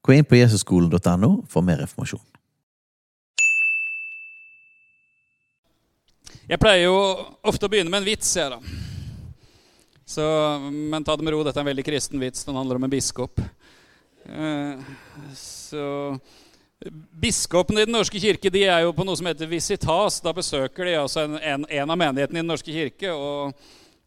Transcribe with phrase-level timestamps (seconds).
[0.00, 2.22] Gå inn på jesusskolen.no for mer informasjon.
[6.50, 6.96] Jeg pleier jo
[7.46, 8.58] ofte å begynne med en vits, jeg, da.
[10.10, 10.24] Så,
[10.66, 12.42] men ta det med ro, dette er en veldig kristen vits.
[12.48, 13.38] Den handler om en biskop.
[14.26, 14.88] Eh,
[15.38, 15.84] så
[17.20, 20.16] Biskopene i Den norske kirke de er jo på noe som heter visitas.
[20.24, 23.52] Da besøker de altså en, en, en av menighetene i Den norske kirke og,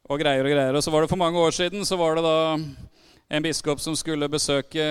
[0.09, 0.73] og, greier og greier.
[0.73, 3.95] Og så var det For mange år siden så var det da en biskop som
[3.95, 4.87] skulle besøke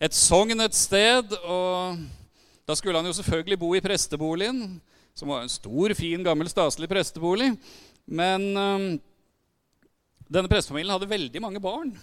[0.00, 1.32] et sogn et sted.
[1.44, 2.00] Og
[2.68, 4.80] da skulle han jo selvfølgelig bo i presteboligen,
[5.16, 7.52] som var en stor, fin, gammel, staselig prestebolig.
[8.06, 8.86] Men øh,
[10.28, 11.94] denne prestefamilien hadde veldig mange barn.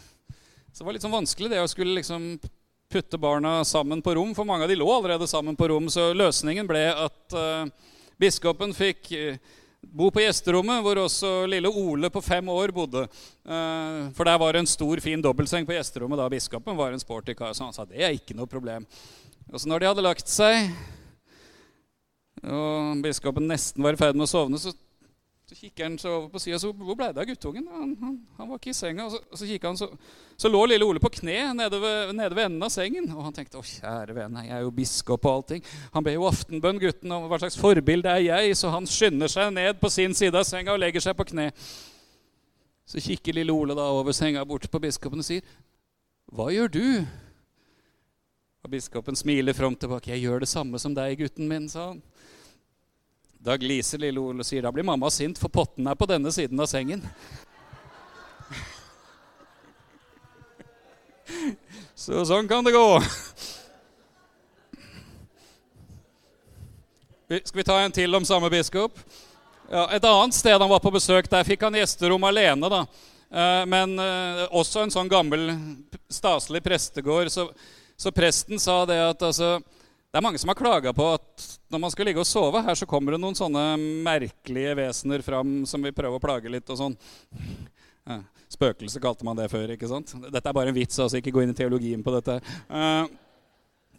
[0.73, 2.35] Så det var litt sånn vanskelig det å skulle liksom
[2.93, 5.89] putte barna sammen på rom, for mange av de lå allerede sammen på rom.
[5.89, 7.67] Så løsningen ble at øh,
[8.21, 9.37] biskopen fikk uh,
[9.83, 13.05] bo på gjesterommet, hvor også lille Ole på fem år bodde.
[13.43, 17.03] Uh, for der var det en stor, fin dobbeltseng på gjesterommet da biskopen var en
[17.03, 17.53] sporty kar.
[17.53, 18.87] Så han sa det er ikke noe problem.
[19.51, 20.71] Og så når de hadde lagt seg,
[22.43, 24.73] og biskopen nesten var i ferd med å sovne, så
[25.53, 26.57] så kikker han så over på sida.
[26.57, 29.05] 'Hvor ble det av guttungen?' Han, han, han, var ikke i senga.
[29.05, 29.87] Og så, og så han, så,
[30.37, 33.05] så, lå lille Ole på kne nede ved, nede ved, enden av sengen.
[33.13, 35.65] Og han tenkte 'Å, kjære vene, jeg er jo biskop og allting'.
[35.93, 38.57] Han ber jo aftenbønn, gutten, om hva slags forbilde er jeg?
[38.57, 41.51] Så han skynder seg ned på sin side av senga og legger seg på kne.
[42.85, 45.43] Så kikker lille Ole da over senga bort på biskopen og sier,
[46.33, 47.05] 'Hva gjør du?'
[48.63, 50.09] Og biskopen smiler fram tilbake.
[50.09, 52.01] 'Jeg gjør det samme som deg, gutten min', sa han.
[53.43, 56.31] Da gliser lille Ole og sier da blir mamma sint, for potten er på denne
[56.31, 57.03] siden av sengen.
[62.03, 63.01] Så sånn kan det gå.
[67.33, 68.95] Skal vi ta en til om samme biskop?
[69.67, 72.71] Ja, et annet sted han var på besøk, der fikk han gjesterom alene.
[72.71, 72.87] da.
[73.27, 75.51] Eh, men eh, også en sånn gammel,
[76.07, 77.27] staselig prestegård.
[77.33, 77.49] Så,
[77.99, 79.59] så presten sa det at altså,
[80.13, 81.43] det er mange som har klaga på at
[81.73, 83.63] når man skal ligge og sove, her så kommer det noen sånne
[84.05, 86.97] merkelige vesener fram som vil prøve å plage litt og sånn.
[88.53, 89.73] Spøkelse kalte man det før.
[89.73, 90.13] ikke sant?
[90.27, 92.37] Dette er bare en vits, altså ikke gå inn i teologien på dette.
[92.69, 93.09] Uh,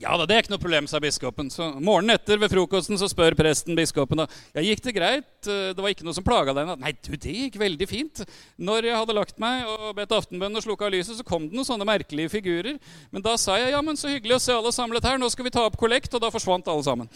[0.02, 1.48] ja da, det er ikke noe problem, sa biskopen.
[1.54, 5.28] Så Morgenen etter ved frokosten så spør presten biskopen da, ja, gikk det greit.
[5.46, 6.72] Det var ikke noe som plaga deg?
[6.82, 8.24] Nei, du, det gikk veldig fint.
[8.58, 11.68] Når jeg hadde lagt meg og bedt aftenbønn og slukka lyset, så kom det noen
[11.68, 12.80] sånne merkelige figurer.
[13.14, 15.20] Men da sa jeg ja, men så hyggelig å se alle samlet her.
[15.22, 16.12] Nå skal vi ta opp kollekt.
[16.16, 17.12] Og da forsvant alle sammen.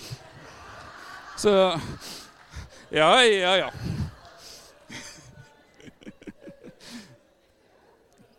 [1.39, 1.53] Så
[2.95, 3.73] Ja, ja, ja.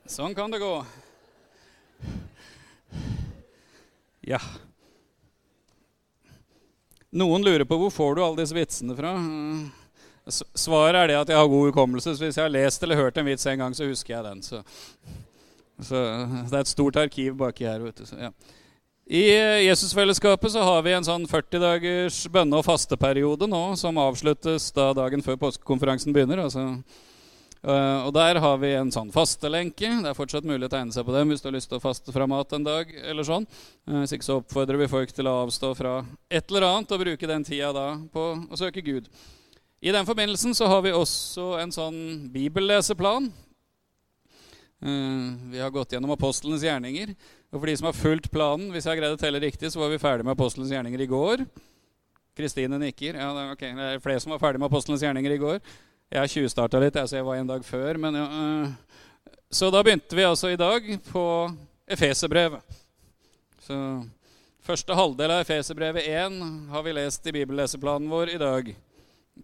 [0.09, 0.73] Sånn kan det gå.
[4.29, 4.40] Ja.
[7.09, 9.16] Noen lurer på hvor får du alle disse vitsene fra.
[10.29, 12.13] Svaret er det at jeg har god hukommelse.
[12.13, 14.44] Så hvis jeg har lest eller hørt en vits en gang, så husker jeg den.
[14.45, 14.62] Så,
[15.81, 16.03] så
[16.45, 17.81] det er et stort arkiv baki her.
[17.81, 18.06] vet du.
[18.06, 18.29] Så, ja.
[19.09, 19.23] I
[19.66, 24.91] Jesusfellesskapet så har vi en sånn 40 dagers bønne- og fasteperiode nå, som avsluttes da
[24.94, 26.44] dagen før påskekonferansen begynner.
[26.45, 26.84] altså
[27.59, 29.90] Uh, og Der har vi en sånn fastelenke.
[30.00, 31.84] Det er fortsatt mulig å tegne seg på dem hvis du har lyst til å
[31.84, 32.94] faste fra mat en dag.
[33.03, 33.47] eller sånn.
[33.84, 35.98] Uh, hvis ikke så oppfordrer vi folk til å avstå fra
[36.31, 39.12] et eller annet og bruke den tida da på å søke Gud.
[39.84, 42.00] I den forbindelsen så har vi også en sånn
[42.31, 43.28] bibelleseplan.
[44.80, 47.12] Uh, vi har gått gjennom apostlenes gjerninger.
[47.52, 49.84] Og for de som har fulgt planen, hvis jeg har greid å telle riktig, så
[49.84, 51.44] var vi ferdig med apostlenes gjerninger i går.
[52.40, 53.19] Kristine nikker.
[53.19, 53.75] Ja, det, okay.
[53.75, 55.59] det er flere som var ferdig med apostlenes gjerninger i går.
[56.09, 57.97] Jeg tjuvstarta litt, jeg, så jeg var en dag før.
[58.02, 61.24] Men, uh, så da begynte vi altså i dag på
[61.86, 62.78] Efeserbrevet.
[64.66, 66.39] Første halvdel av Efeserbrevet 1
[66.72, 68.72] har vi lest i bibelleseplanen vår i dag.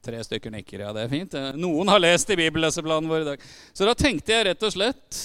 [0.06, 1.38] Tre stykker nikker, ja, det er fint.
[1.62, 3.46] Noen har lest i bibelleseplanen vår i dag.
[3.70, 5.22] Så da tenkte jeg rett og slett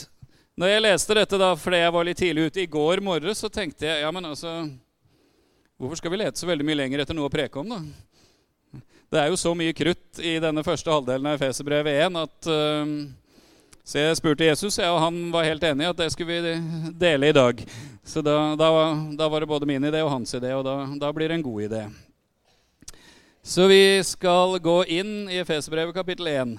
[0.60, 3.48] Når jeg leste dette da, fordi jeg var litt tidlig ute i går morges, så
[3.48, 4.58] tenkte jeg ja, men altså
[5.80, 7.80] Hvorfor skal vi lete så veldig mye lenger etter noe å preke om, da?
[9.10, 12.92] Det er jo så mye krutt i denne første halvdelen av Efeserbrevet 1 at uh,
[13.82, 16.52] Så jeg spurte Jesus, og han var helt enig i at det skulle vi
[16.94, 17.64] dele i dag.
[18.06, 18.68] Så da, da,
[19.18, 21.42] da var det både min idé og hans idé, og da, da, blir det en
[21.48, 21.82] god idé.
[23.42, 26.54] Så vi skal gå inn i Efeserbrevet kapittel 1.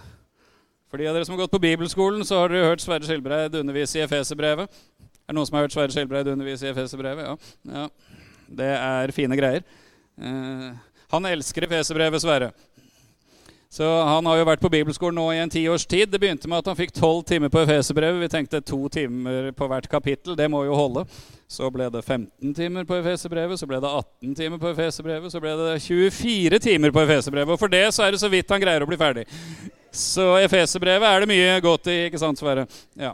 [0.91, 3.55] For de av dere som har gått på bibelskolen, så har dere hørt Sverre Skilbreid
[3.61, 4.67] undervise i Efeserbrevet.
[4.67, 7.31] Er det noen som har hørt Sverre Skilbreid undervise i Efeserbrevet?
[7.31, 7.39] Ja.
[7.79, 7.89] ja.
[8.59, 9.63] Det er fine greier.
[10.19, 10.71] Eh,
[11.11, 12.51] han elsker Efeserbrevet, Sverre.
[13.71, 16.09] Så Han har jo vært på bibelskolen nå i en tiårs tid.
[16.11, 18.19] Det begynte med at han fikk tolv timer på Efeserbrevet.
[18.19, 20.35] Vi tenkte to timer på hvert kapittel.
[20.35, 21.05] Det må jo holde.
[21.47, 25.39] Så ble det 15 timer på Efeserbrevet, så ble det 18 timer på Efeserbrevet, så
[25.43, 27.55] ble det 24 timer på Efeserbrevet.
[27.55, 29.25] Og for det så er det så vidt han greier å bli ferdig.
[29.91, 32.67] Så Efeserbrevet er det mye godt i, ikke sant, Sverre?
[32.95, 33.11] Ja.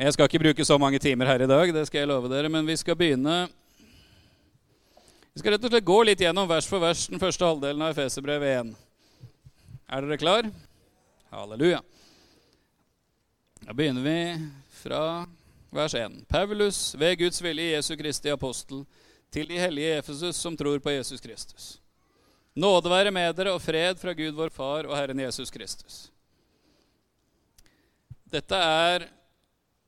[0.00, 2.52] Jeg skal ikke bruke så mange timer her i dag, det skal jeg love dere,
[2.52, 3.46] men vi skal begynne
[5.32, 7.94] vi skal rett og slett gå litt gjennom vers for vers den første halvdelen av
[7.94, 8.72] Efeserbrevet 1.
[9.88, 10.48] Er dere klar?
[11.32, 11.78] Halleluja.
[13.62, 14.16] Da begynner vi
[14.82, 15.00] fra
[15.72, 16.18] vers 1.
[16.28, 18.82] Paulus, ved Guds vilje Jesu Kristi apostel,
[19.32, 21.70] til de hellige Efesus som tror på Jesus Kristus.
[22.52, 26.10] Nåde være med dere og fred fra Gud vår Far og Herren Jesus Kristus.
[28.28, 29.08] Dette er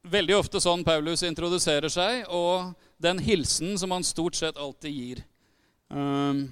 [0.08, 5.24] veldig ofte sånn Paulus introduserer seg, og den hilsen som han stort sett alltid gir.
[5.92, 6.46] Um,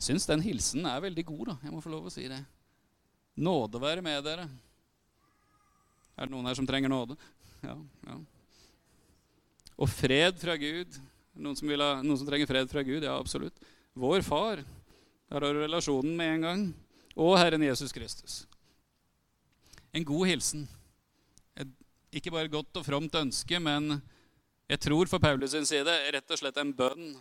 [0.00, 1.56] syns den hilsenen er veldig god, da.
[1.64, 2.40] Jeg må få lov å si det.
[3.40, 4.48] Nåde være med dere.
[6.20, 7.16] Er det noen her som trenger nåde?
[7.64, 7.76] Ja.
[8.06, 8.18] ja.
[9.80, 10.98] Og fred fra Gud.
[11.40, 13.04] Noen som, ha, noen som, trenger fred fra Gud?
[13.06, 13.56] Ja, absolutt.
[13.96, 14.60] Vår Far.
[15.30, 16.66] Der har du relasjonen med en gang.
[17.16, 18.42] Og Herren Jesus Kristus.
[19.96, 20.66] En god hilsen.
[21.56, 21.72] Et,
[22.20, 23.96] ikke bare godt og fromt ønske, men
[24.70, 27.14] jeg tror for Paulus sin side rett og slett en bønn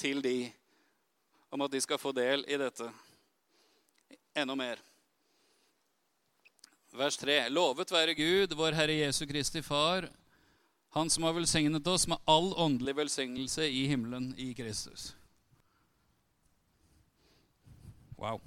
[0.00, 0.50] til de
[1.50, 2.86] om at de skal få del i dette
[4.38, 4.80] enda mer.
[6.96, 7.44] Vers 3.
[7.52, 10.08] Lovet være Gud, vår Herre Jesu Kristi Far,
[10.90, 15.12] Han som har velsignet oss med all åndelig velsignelse i himmelen i Kristus.
[18.18, 18.40] Wow.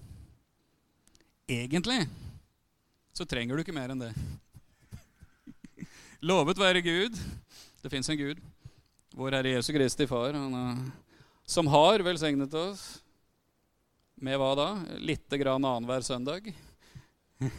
[1.47, 2.01] Egentlig
[3.13, 4.11] så trenger du ikke mer enn det.
[6.19, 7.15] Lovet være Gud.
[7.79, 8.43] Det fins en Gud.
[9.15, 10.35] Vår Herre Jesu Kristi Far.
[10.35, 10.83] Han har
[11.45, 13.03] som har velsignet oss
[14.23, 14.67] med hva da?
[14.97, 16.53] Lite grann annenhver søndag.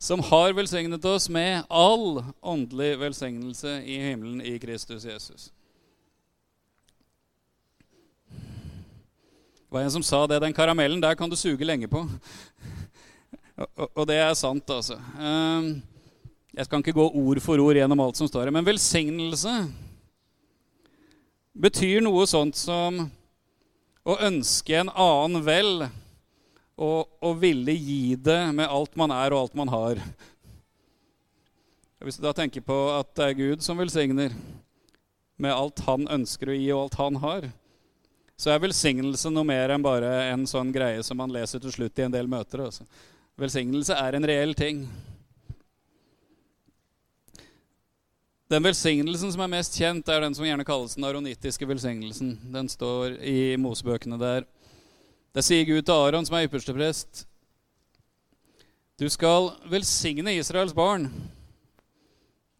[0.00, 5.50] Som har velsignet oss med all åndelig velsignelse i himmelen i Kristus Jesus.
[8.30, 10.38] Det var en som sa det.
[10.40, 12.00] Den karamellen der kan du suge lenge på.
[13.96, 14.96] Og, det er sant, altså.
[15.20, 15.82] Ehm,
[16.56, 18.54] jeg skal ikke gå ord for ord gjennom alt som står her.
[18.56, 19.52] Men velsignelse
[21.52, 23.02] betyr noe sånt som
[24.06, 25.72] å ønske en annen vel
[26.80, 30.00] og, og ville gi det med alt man er og alt man har.
[32.00, 34.32] Hvis du da tenker på at det er Gud som velsigner
[35.40, 37.46] med alt han ønsker å gi, og alt han har,
[38.40, 42.00] så er velsignelse noe mer enn bare en sånn greie som man leser til slutt
[42.00, 42.64] i en del møter.
[42.64, 42.86] Også.
[42.86, 43.16] Altså.
[43.40, 44.86] Velsignelse er en reell ting.
[48.50, 52.32] Den velsignelsen som er mest kjent, er den som gjerne kalles den aronittiske velsignelsen.
[52.50, 54.46] Den står i Mosebøkene der.
[55.30, 57.28] Der sier Gud til Aron, som er ypperste prest,
[58.98, 61.06] du skal velsigne Israels barn.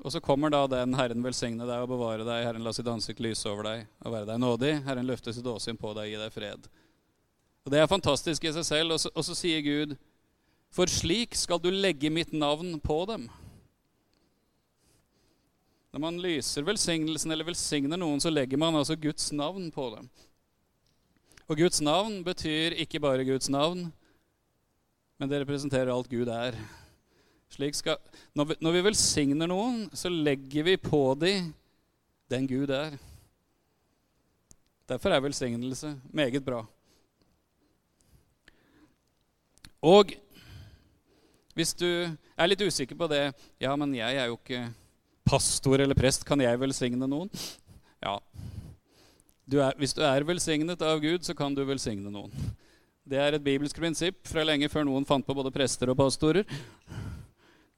[0.00, 2.46] Og så kommer da den Herren velsigne deg og bevare deg.
[2.46, 4.72] Herren la sitt ansikt lyse over deg og være deg nådig.
[4.86, 6.70] Herren løfte sitt åsyn på deg og gi deg fred.
[7.66, 8.94] Og Det er fantastisk i seg selv.
[8.94, 9.98] Og så, og så sier Gud,
[10.72, 13.26] for slik skal du legge mitt navn på dem.
[15.90, 20.06] Når man lyser velsignelsen eller velsigner noen, så legger man altså Guds navn på dem.
[21.50, 23.88] Og Guds navn betyr ikke bare Guds navn,
[25.18, 26.54] men det representerer alt Gud er.
[27.50, 27.98] Skal,
[28.38, 31.50] når, vi, når vi velsigner noen, så legger vi på dem
[32.30, 32.94] den Gud er.
[34.86, 36.62] Derfor er velsignelse meget bra.
[39.82, 40.14] Og
[41.58, 44.68] hvis du er litt usikker på det Ja, men jeg er jo ikke
[45.26, 47.30] pastor eller prest, kan jeg velsigne noen?
[48.02, 48.18] Ja.
[49.50, 52.32] Du er, hvis du er velsignet av Gud, så kan du velsigne noen.
[53.06, 56.46] Det er et bibelsk prinsipp fra lenge før noen fant på både prester og pastorer.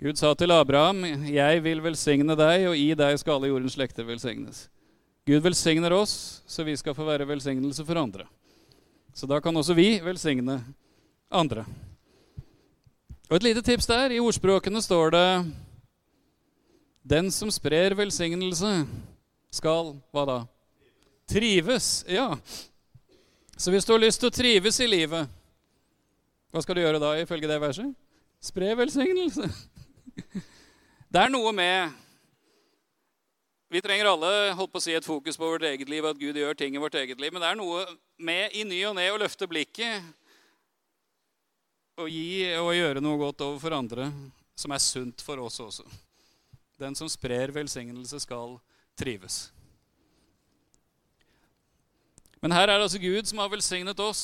[0.03, 4.05] Gud sa til Abraham, 'Jeg vil velsigne deg, og i deg skal alle jordens slekter
[4.05, 4.69] velsignes'.
[5.25, 8.27] Gud velsigner oss, så vi skal få være velsignelse for andre.
[9.15, 10.59] Så da kan også vi velsigne
[11.31, 11.65] andre.
[13.31, 14.11] Og et lite tips der.
[14.11, 15.53] I ordspråkene står det
[17.03, 18.87] den som sprer velsignelse,
[19.53, 20.39] skal hva da?
[21.29, 22.05] Trives.
[22.09, 22.37] Ja.
[23.57, 25.29] Så hvis du har lyst til å trives i livet,
[26.53, 27.91] hva skal du gjøre da, ifølge det verset?
[28.43, 29.49] Spre velsignelse.
[31.13, 31.93] Det er noe med
[33.73, 36.37] Vi trenger alle holdt på å si, et fokus på vårt eget liv, at Gud
[36.37, 37.33] gjør ting i vårt eget liv.
[37.33, 37.85] Men det er noe
[38.21, 40.05] med i ny og ne å løfte blikket
[41.97, 44.11] og gi og gjøre noe godt overfor andre
[44.57, 45.89] som er sunt for oss også.
[46.79, 48.59] Den som sprer velsignelse, skal
[48.99, 49.53] trives.
[52.43, 54.23] Men her er det altså Gud som har velsignet oss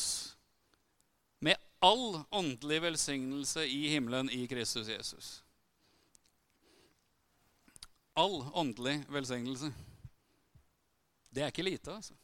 [1.40, 5.45] med all åndelig velsignelse i himmelen i Kristus Jesus.
[8.19, 9.71] All åndelig velsignelse.
[11.31, 12.14] Det er ikke lite, altså.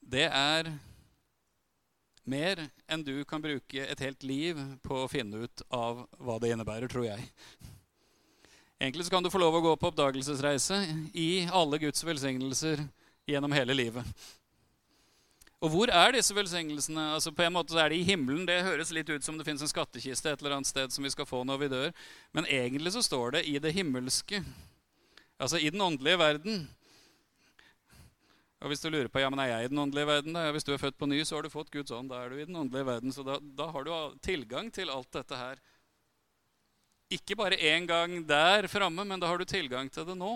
[0.00, 0.70] Det er
[2.28, 6.52] mer enn du kan bruke et helt liv på å finne ut av hva det
[6.52, 7.28] innebærer, tror jeg.
[8.76, 10.82] Egentlig kan du få lov å gå på oppdagelsesreise
[11.16, 12.82] i alle Guds velsignelser
[13.30, 14.04] gjennom hele livet.
[15.64, 17.14] Og hvor er disse velsignelsene?
[17.16, 18.44] Altså på en måte er de i himmelen.
[18.44, 21.12] Det høres litt ut som det fins en skattkiste et eller annet sted som vi
[21.14, 21.94] skal få når vi dør.
[22.36, 24.42] Men egentlig så står det i det himmelske.
[25.40, 26.66] Altså i den åndelige verden.
[28.64, 30.46] Og hvis du lurer på ja, men er jeg i den åndelige verden, da?
[30.46, 32.08] Ja, hvis du er født på ny, så har du fått Guds ånd.
[32.12, 33.12] Da er du i den åndelige verden.
[33.12, 33.92] Så da, da har du
[34.24, 35.60] tilgang til alt dette her.
[37.12, 40.32] Ikke bare én gang der framme, men da har du tilgang til det nå.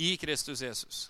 [0.00, 1.00] I Kristus Jesus.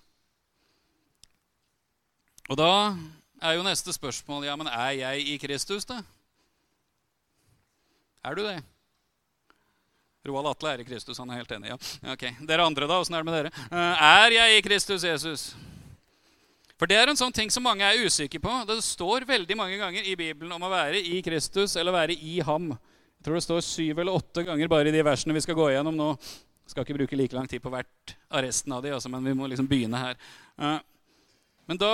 [2.49, 2.97] Og da
[3.39, 6.01] er jo neste spørsmål ja, men er jeg i Kristus, da?
[8.25, 8.57] Er du det?
[10.27, 11.17] Roald Atle er i Kristus.
[11.17, 11.71] Han er helt enig.
[11.71, 11.77] ja.
[12.13, 12.99] Ok, Dere andre, da?
[13.01, 13.51] Åssen er det med dere?
[13.71, 15.45] Eh, er jeg i Kristus Jesus?
[16.77, 18.53] For det er en sånn ting som mange er usikre på.
[18.69, 22.39] Det står veldig mange ganger i Bibelen om å være i Kristus eller være i
[22.45, 22.71] ham.
[22.73, 25.67] Jeg tror det står syv eller åtte ganger bare i de versene vi skal gå
[25.69, 26.13] igjennom nå.
[26.65, 29.25] Jeg skal ikke bruke like lang tid på hvert av resten av de, altså, men
[29.25, 30.17] vi må liksom begynne her.
[30.57, 30.79] Eh,
[31.69, 31.91] men da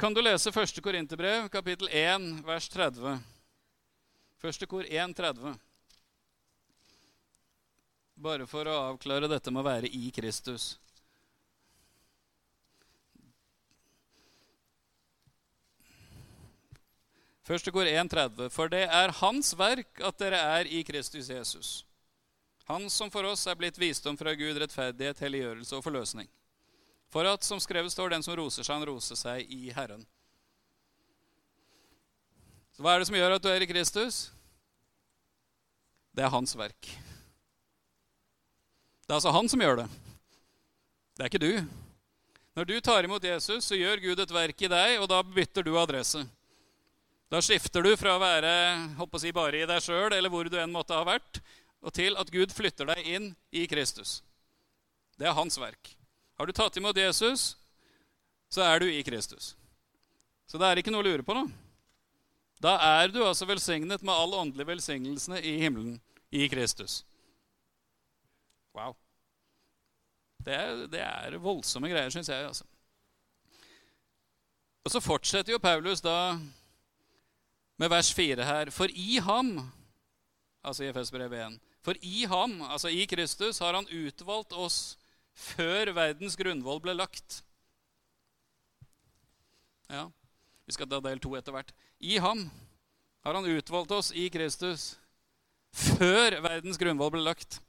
[0.00, 0.80] kan du lese 1.
[0.84, 3.18] Korinterbrev, kapittel 1, vers 30.
[4.44, 4.64] 1.
[4.68, 5.56] kor 1, 30.
[8.22, 10.76] Bare for å avklare dette med å være i Kristus.
[17.42, 18.46] Første går 1,30.
[18.54, 21.72] For det er Hans verk at dere er i Kristus Jesus.
[22.70, 26.30] Han som for oss er blitt visdom fra Gud, rettferdighet, helliggjørelse og forløsning.
[27.12, 30.06] For at, som skrevet står, den som roser seg, han roser seg i Herren.
[32.72, 34.28] Så hva er det som gjør at du er i Kristus?
[36.14, 37.01] Det er Hans verk.
[39.12, 39.84] Det er altså han som gjør det.
[41.12, 41.66] Det er ikke du.
[42.56, 45.66] Når du tar imot Jesus, så gjør Gud et verk i deg, og da bytter
[45.66, 46.22] du adresse.
[47.28, 48.54] Da skifter du fra å være
[48.96, 51.42] å si, bare i deg sjøl, eller hvor du enn måtte ha vært,
[51.84, 54.22] og til at Gud flytter deg inn i Kristus.
[55.20, 55.92] Det er hans verk.
[56.40, 57.50] Har du tatt imot Jesus,
[58.48, 59.52] så er du i Kristus.
[60.48, 61.50] Så det er ikke noe å lure på nå.
[62.64, 65.98] Da er du altså velsignet med all åndelige velsignelsene i himmelen
[66.32, 67.02] i Kristus.
[68.72, 68.96] Wow.
[70.42, 72.46] Det er, det er voldsomme greier, syns jeg.
[72.46, 72.66] altså.
[74.82, 76.34] Og så fortsetter jo Paulus da
[77.78, 78.70] med vers 4 her.
[78.74, 79.54] For i ham,
[80.64, 84.98] altså i FS-brevet 1, for i ham, altså i Kristus, har han utvalgt oss
[85.34, 87.42] før verdens grunnvoll ble lagt.
[89.92, 90.08] Ja,
[90.66, 91.72] vi skal ta del to etter hvert.
[92.00, 92.46] I ham
[93.22, 94.94] har han utvalgt oss i Kristus
[95.72, 97.60] før verdens grunnvoll ble lagt.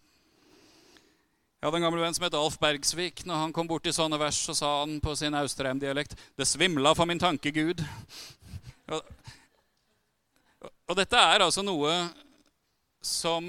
[1.64, 3.22] Jeg hadde en gammel venn som het Alf Bergsvik.
[3.24, 7.08] Når han kom borti sånne vers, så sa han på sin Austrheim-dialekt 'Det svimla for
[7.08, 7.80] min tanke, Gud'.
[8.92, 9.06] Og,
[10.92, 12.10] og dette er altså noe
[13.00, 13.48] som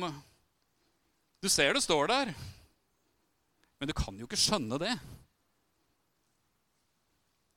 [1.42, 2.30] Du ser det står der,
[3.80, 4.94] men du kan jo ikke skjønne det.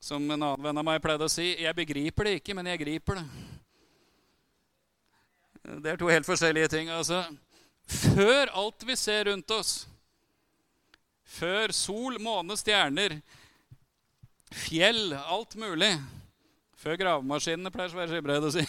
[0.01, 2.79] Som en annen venn av meg pleide å si 'Jeg begriper det ikke, men jeg
[2.79, 3.29] griper det'.
[5.83, 6.89] Det er to helt forskjellige ting.
[6.89, 7.37] Altså,
[7.85, 9.85] før alt vi ser rundt oss
[11.27, 13.19] før sol, måne, stjerner,
[14.53, 15.91] fjell, alt mulig.
[16.77, 18.63] Før gravemaskinene, pleier Sverre Skibreid å si.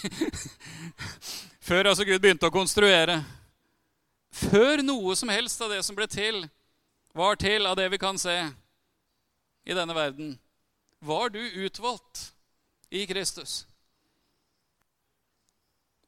[1.69, 3.19] Før altså Gud begynte å konstruere.
[4.33, 6.47] Før noe som helst av det som ble til,
[7.13, 8.37] var til av det vi kan se
[9.69, 10.33] i denne verden,
[11.05, 12.31] var du utvalgt
[12.89, 13.67] i Kristus.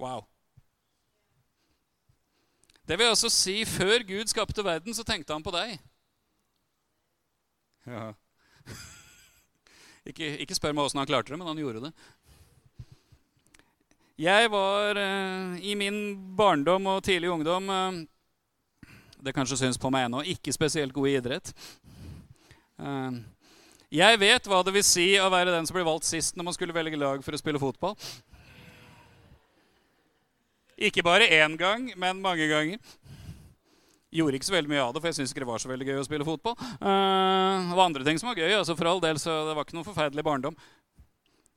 [0.00, 0.24] Wow.
[2.88, 5.76] Det vil altså si, før Gud skapte verden, så tenkte han på deg.
[10.10, 11.90] Ikke, ikke, spør meg åssen han klarte det, men han gjorde det.
[14.20, 16.00] Jeg var eh, i min
[16.36, 18.00] barndom og tidlig ungdom eh,
[19.24, 21.52] Det kanskje syns på meg ennå ikke spesielt god i idrett.
[22.80, 23.20] Eh,
[23.90, 26.56] jeg vet hva det vil si å være den som ble valgt sist når man
[26.56, 27.96] skulle velge lag for å spille fotball.
[30.80, 32.78] Ikke bare én gang, men mange ganger.
[34.10, 35.86] Gjorde ikke så veldig mye av det, for jeg syntes ikke det var så veldig
[35.86, 36.56] gøy å spille fotball.
[36.82, 39.66] Uh, det var andre ting som var gøy, altså for all del, så det var
[39.66, 40.56] ikke noen forferdelig barndom.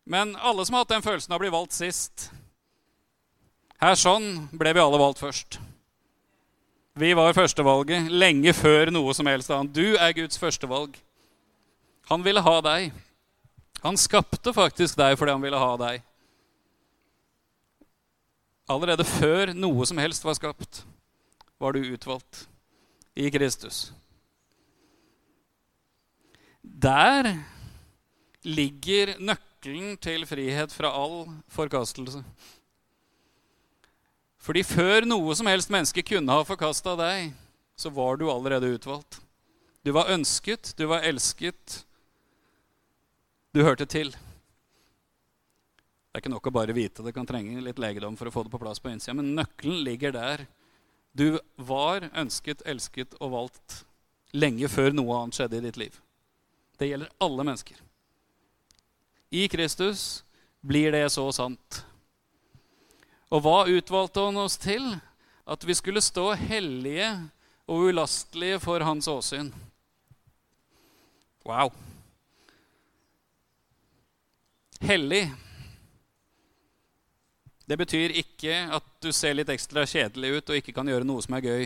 [0.06, 2.28] Men alle som har hatt den følelsen av å bli valgt sist
[3.80, 5.58] Her sånn ble vi alle valgt først.
[7.00, 9.74] Vi var førstevalget lenge før noe som helst annet.
[9.74, 10.94] Du er Guds førstevalg.
[12.12, 12.94] Han ville ha deg.
[13.84, 16.04] Han skapte faktisk deg fordi han ville ha deg.
[18.72, 20.84] Allerede før noe som helst var skapt,
[21.63, 22.46] var du utvalgt
[23.15, 23.91] i Kristus.
[26.63, 27.29] Der
[28.43, 32.24] ligger nøkkelen til frihet fra all forkastelse.
[34.43, 37.32] Fordi før noe som helst menneske kunne ha forkasta deg,
[37.79, 39.22] så var du allerede utvalgt.
[39.84, 41.84] Du var ønsket, du var elsket,
[43.55, 44.12] du hørte til.
[46.13, 48.43] Det er ikke nok å bare vite det, kan trenge litt legedom for å få
[48.46, 49.15] det på plass på innsida.
[49.17, 50.46] Men nøkkelen ligger der.
[51.13, 53.84] Du var ønsket, elsket og valgt
[54.34, 55.98] lenge før noe annet skjedde i ditt liv.
[56.82, 57.77] Det gjelder alle mennesker.
[59.34, 60.24] I Kristus
[60.62, 61.84] blir det så sant.
[63.34, 64.86] Og hva utvalgte han oss til?
[65.46, 67.08] At vi skulle stå hellige
[67.67, 69.50] og ulastelige for hans åsyn.
[71.46, 71.74] Wow.
[74.84, 75.27] Hellig
[77.70, 81.24] det betyr ikke at du ser litt ekstra kjedelig ut og ikke kan gjøre noe
[81.24, 81.65] som er gøy.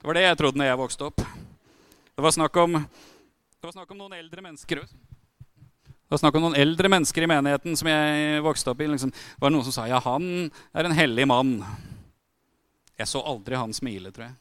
[0.00, 1.24] Det var det jeg trodde når jeg vokste opp.
[2.12, 2.80] Det var snakk om,
[3.62, 4.80] var snakk om noen eldre mennesker.
[4.82, 8.88] Det var snakk om noen eldre mennesker i menigheten som jeg vokste opp i.
[8.90, 9.12] Liksom.
[9.12, 11.54] Det var noen som sa ja, han er en hellig mann.
[12.98, 14.34] Jeg så aldri han smile, tror jeg.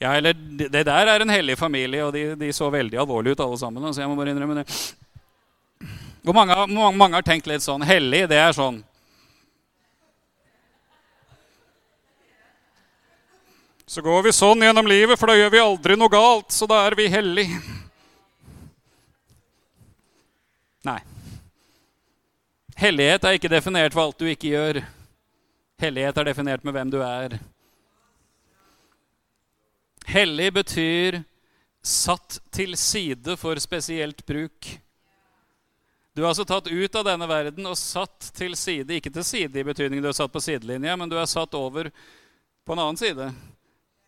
[0.00, 3.44] Ja, eller Det der er en hellig familie, og de, de så veldig alvorlige ut
[3.44, 3.92] alle sammen.
[3.92, 4.66] Så jeg må bare innrømme det.
[6.22, 6.56] Hvor mange,
[6.92, 8.82] mange, har tenkt litt sånn Hellig, det er sånn
[13.90, 16.76] Så går vi sånn gjennom livet, for da gjør vi aldri noe galt, så da
[16.86, 17.48] er vi hellig.
[20.86, 21.00] Nei.
[22.78, 24.78] Hellighet er ikke definert for alt du ikke gjør.
[25.82, 27.34] Hellighet er definert med hvem du er.
[30.06, 31.18] Hellig betyr
[31.82, 34.70] satt til side for spesielt bruk.
[36.14, 38.96] Du er altså tatt ut av denne verden og satt til side.
[38.98, 41.92] Ikke til side i betydning du er satt på sidelinja, men du er satt over
[42.66, 43.30] på en annen side.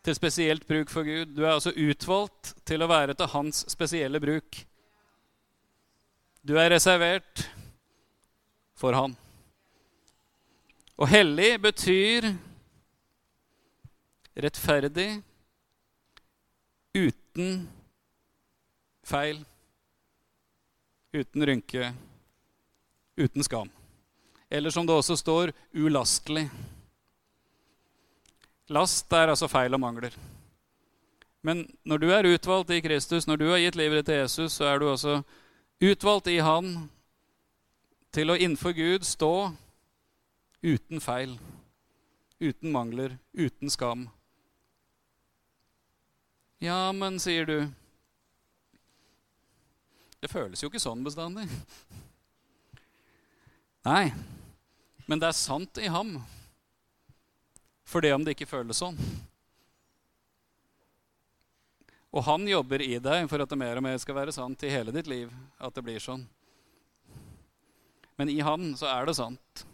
[0.02, 1.36] Til spesielt bruk for Gud.
[1.36, 4.64] Du er altså utvalgt til å være til hans spesielle bruk.
[6.42, 7.44] Du er reservert
[8.74, 9.14] for han.
[10.98, 12.32] Og hellig betyr
[14.42, 15.22] rettferdig
[16.98, 17.62] uten
[19.06, 19.40] feil
[21.12, 21.92] uten rynke,
[23.16, 23.70] uten skam.
[24.50, 26.48] Eller som det også står ulastelig.
[28.68, 30.14] Last er altså feil og mangler.
[31.42, 34.70] Men når du er utvalgt i Kristus, når du har gitt livet til Jesus, så
[34.70, 35.22] er du også
[35.82, 36.88] utvalgt i Han
[38.14, 39.50] til å innenfor Gud stå
[40.62, 41.34] uten feil,
[42.40, 44.06] uten mangler, uten skam.
[46.62, 47.56] Ja, men, sier du,
[50.22, 51.48] det føles jo ikke sånn bestandig.
[53.82, 54.12] Nei,
[55.10, 56.14] men det er sant i ham.
[57.82, 59.00] For det om det ikke føles sånn.
[62.12, 64.70] Og han jobber i deg for at det mer og mer skal være sant i
[64.70, 65.32] hele ditt liv.
[65.58, 66.22] at det blir sånn.
[68.16, 69.64] Men i han så er det sant.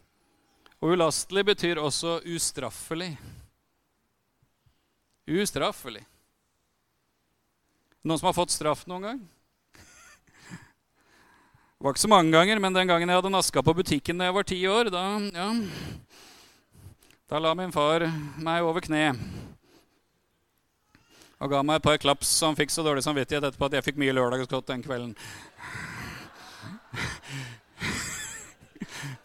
[0.80, 3.16] Og ulastelig betyr også ustraffelig.
[5.28, 6.04] Ustraffelig.
[8.00, 9.26] Noen som har fått straff noen gang?
[11.78, 14.26] Det var ikke så mange ganger, men den gangen jeg hadde naska på butikken da
[14.26, 15.44] jeg var ti år, da, ja,
[17.30, 18.02] da la min far
[18.42, 19.12] meg over kne
[21.38, 24.02] og ga meg et par klaps, han fikk så dårlig samvittighet etterpå at jeg fikk
[24.02, 25.14] mye lørdagsgodt den kvelden.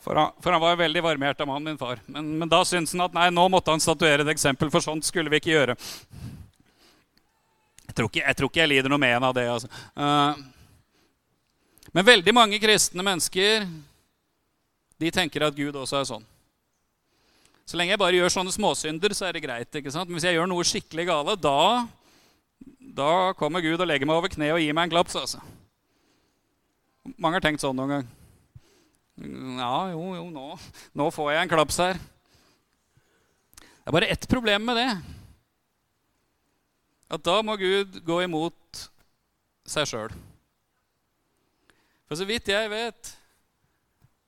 [0.03, 2.05] For han, for han var veldig varmhjerta mann, min far.
[2.05, 5.09] Men, men da syntes han at nei, nå måtte han statuere et eksempel, for sånt
[5.09, 5.79] skulle vi ikke gjøre.
[7.87, 9.49] Jeg tror ikke jeg, tror ikke jeg lider noe med en av det.
[9.49, 9.71] altså.
[9.97, 10.52] Uh,
[11.93, 13.67] men veldig mange kristne mennesker
[15.01, 16.25] de tenker at Gud også er sånn.
[17.63, 19.69] Så lenge jeg bare gjør sånne småsynder, så er det greit.
[19.71, 20.09] ikke sant?
[20.09, 21.85] Men hvis jeg gjør noe skikkelig gale, da,
[22.99, 25.15] da kommer Gud og legger meg over kne og gir meg en klaps.
[25.19, 25.39] altså.
[27.15, 28.11] Mange har tenkt sånn noen gang.
[29.59, 30.47] Ja, jo, jo, nå,
[30.97, 32.01] nå får jeg en klaps her.
[33.59, 34.89] Det er bare ett problem med det.
[37.13, 38.85] At da må Gud gå imot
[39.69, 40.15] seg sjøl.
[42.13, 43.07] For så vidt jeg vet,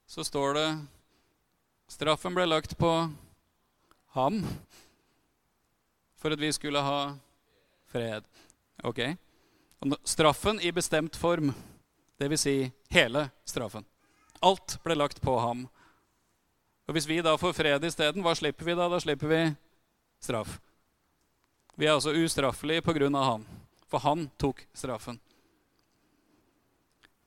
[0.09, 0.69] så står det
[1.93, 2.89] Straffen ble lagt på
[4.15, 4.39] ham
[6.17, 7.11] for at vi skulle ha
[7.93, 8.25] fred.
[8.89, 9.03] Ok?
[9.85, 11.51] Og straffen i bestemt form,
[12.17, 12.47] dvs.
[12.47, 12.55] Si
[12.89, 13.85] hele straffen.
[14.41, 15.67] Alt ble lagt på ham
[16.89, 18.89] Og hvis vi da får fred isteden, hva slipper vi da?
[18.89, 19.43] Da slipper vi
[20.25, 20.57] straff.
[21.77, 22.81] Vi er altså ustraffelige
[23.13, 23.47] av han.
[23.85, 25.21] For han tok straffen.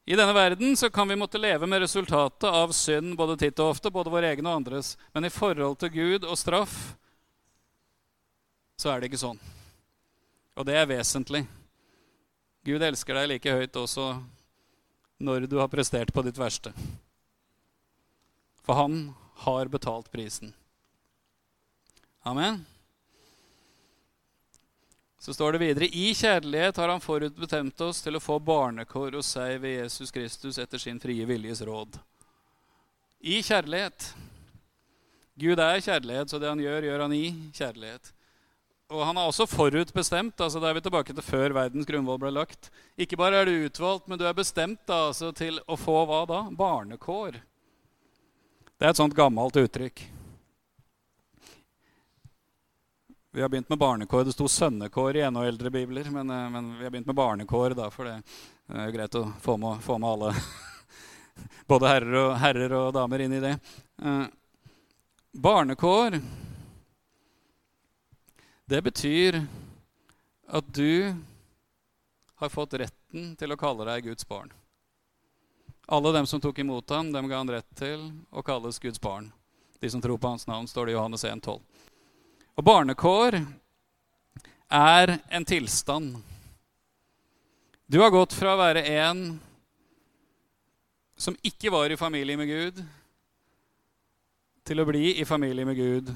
[0.08, 3.74] I denne verden så kan vi måtte leve med resultatet av synd både titt og
[3.74, 4.94] ofte, både vår egen og andres.
[5.12, 6.76] Men i forhold til Gud og straff
[8.80, 9.40] så er det ikke sånn.
[10.56, 11.42] Og det er vesentlig.
[12.64, 14.08] Gud elsker deg like høyt også
[15.20, 16.72] når du har prestert på ditt verste.
[18.64, 19.10] For han
[19.44, 20.56] har betalt prisen.
[22.24, 22.62] Amen.
[25.18, 29.32] Så står det videre i kjærlighet har han forutbestemt oss til å få barnekår hos
[29.34, 31.98] seg ved Jesus Kristus etter sin frie viljes råd.
[33.18, 34.12] I kjærlighet.
[35.38, 38.12] Gud er kjærlighet, så det han gjør, gjør han i kjærlighet.
[38.88, 40.40] Og han er også forutbestemt.
[40.40, 42.70] altså Da er vi tilbake til før verdens grunnvoll ble lagt.
[42.96, 46.22] Ikke bare er du utvalgt, men du er bestemt da, altså, til å få hva
[46.30, 46.44] da?
[46.50, 47.42] Barnekår.
[48.78, 50.06] Det er et sånt gammelt uttrykk.
[53.30, 54.24] Vi har begynt med barnekår.
[54.24, 57.70] Det sto sønnekår i enda eldre bibler, men, eh, men, vi har begynt med barnekår,
[57.70, 58.22] da, for det
[58.72, 60.34] er jo greit å få med, få med alle.
[61.68, 63.58] Både herrer og, herrer og, damer inn i det.
[64.02, 64.24] Eh,
[65.32, 66.20] barnekår,
[68.64, 69.42] det betyr
[70.48, 71.14] at du
[72.34, 74.52] har fått retten til å kalle deg Guds barn.
[75.86, 79.32] Alle dem som tok imot ham, dem ga han rett til å kalles Guds barn.
[79.80, 81.60] De som tror på hans navn, står det i Johannes 1,12.
[82.58, 83.36] Og barnekår
[84.74, 86.16] er en tilstand.
[87.86, 89.20] Du har gått fra å være en
[91.14, 92.80] som ikke var i familie med Gud,
[94.66, 96.10] til å bli i familie med Gud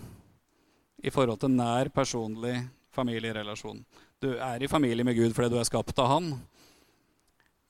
[1.02, 2.56] i forhold til nær, personlig
[2.92, 3.78] familierelasjon.
[4.18, 6.32] Du er i familie med Gud fordi du er skapt av Han.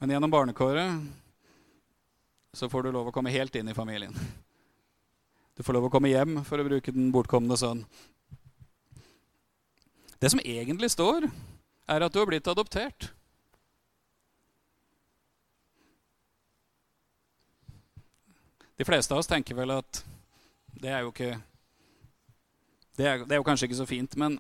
[0.00, 0.96] Men gjennom barnekåret
[2.56, 4.16] så får du lov å komme helt inn i familien.
[5.52, 7.84] Du får lov å komme hjem, for å bruke den bortkomne sønn.
[10.22, 11.24] Det som egentlig står,
[11.90, 13.08] er at du har blitt adoptert.
[18.78, 19.98] De fleste av oss tenker vel at
[20.78, 21.32] det er jo ikke
[22.96, 24.36] Det er, det er jo kanskje ikke så fint, men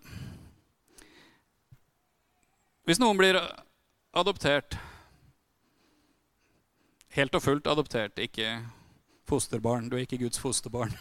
[2.86, 3.38] hvis noen blir
[4.12, 4.76] adoptert
[7.12, 8.54] Helt og fullt adoptert, ikke
[9.28, 9.90] fosterbarn.
[9.90, 10.94] Du er ikke Guds fosterbarn.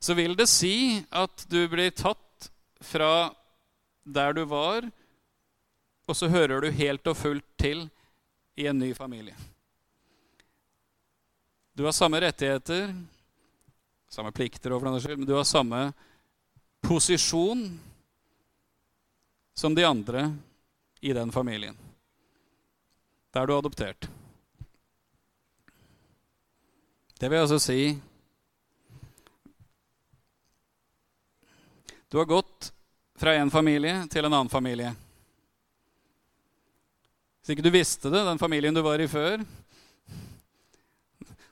[0.00, 2.48] Så vil det si at du blir tatt
[2.82, 3.30] fra
[4.04, 4.90] der du var,
[6.06, 7.86] og så hører du helt og fullt til
[8.58, 9.36] i en ny familie.
[11.74, 12.94] Du har samme rettigheter,
[14.10, 15.92] samme plikter, overfor den skyld, men du har samme
[16.82, 17.62] posisjon
[19.54, 20.26] som de andre
[21.00, 21.76] i den familien.
[23.30, 24.08] Da er du adoptert.
[27.20, 28.00] Det vil altså si
[32.10, 32.72] Du har gått
[33.20, 34.94] fra en familie til en annen familie.
[37.40, 39.42] Hvis ikke du visste det, den familien du var i før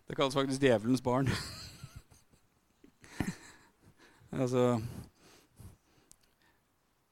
[0.09, 1.29] Det kalles faktisk djevelens barn.
[4.43, 4.81] altså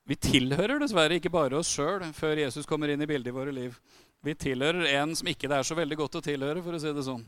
[0.09, 3.53] Vi tilhører dessverre ikke bare oss sjøl før Jesus kommer inn i bildet i våre
[3.53, 3.77] liv.
[4.25, 6.95] Vi tilhører en som ikke det er så veldig godt å tilhøre, for å si
[6.97, 7.27] det sånn.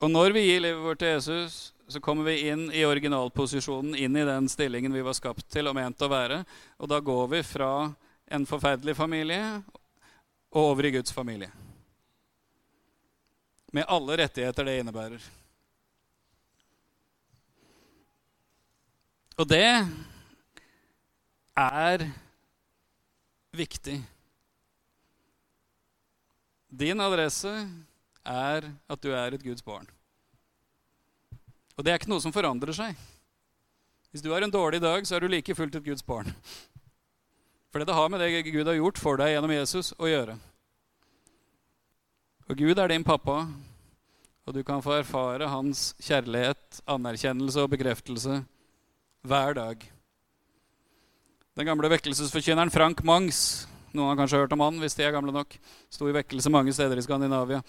[0.00, 4.16] Og når vi gir livet vårt til Jesus, så kommer vi inn i originalposisjonen, inn
[4.16, 6.42] i den stillingen vi var skapt til og ment å være.
[6.80, 7.72] Og da går vi fra
[8.32, 9.44] en forferdelig familie
[10.52, 11.50] og over i Guds familie.
[13.72, 15.30] Med alle rettigheter det innebærer.
[19.40, 19.68] Og det
[21.56, 22.04] er
[23.56, 23.96] viktig.
[26.68, 27.52] Din adresse
[28.24, 29.88] er at du er et Guds barn.
[31.76, 32.96] Og det er ikke noe som forandrer seg.
[34.12, 36.28] Hvis du har en dårlig dag, så er du like fullt et Guds barn.
[37.72, 40.36] For det har med det Gud har gjort for deg gjennom Jesus, å gjøre.
[42.50, 43.46] Og Gud er din pappa,
[44.44, 48.42] og du kan få erfare hans kjærlighet, anerkjennelse og bekreftelse
[49.24, 49.86] hver dag.
[51.56, 55.32] Den gamle vekkelsesforkynneren Frank Mangs, noen har kanskje hørt om han hvis de er gamle
[55.32, 55.56] nok,
[55.92, 57.62] sto i vekkelse mange steder i Skandinavia.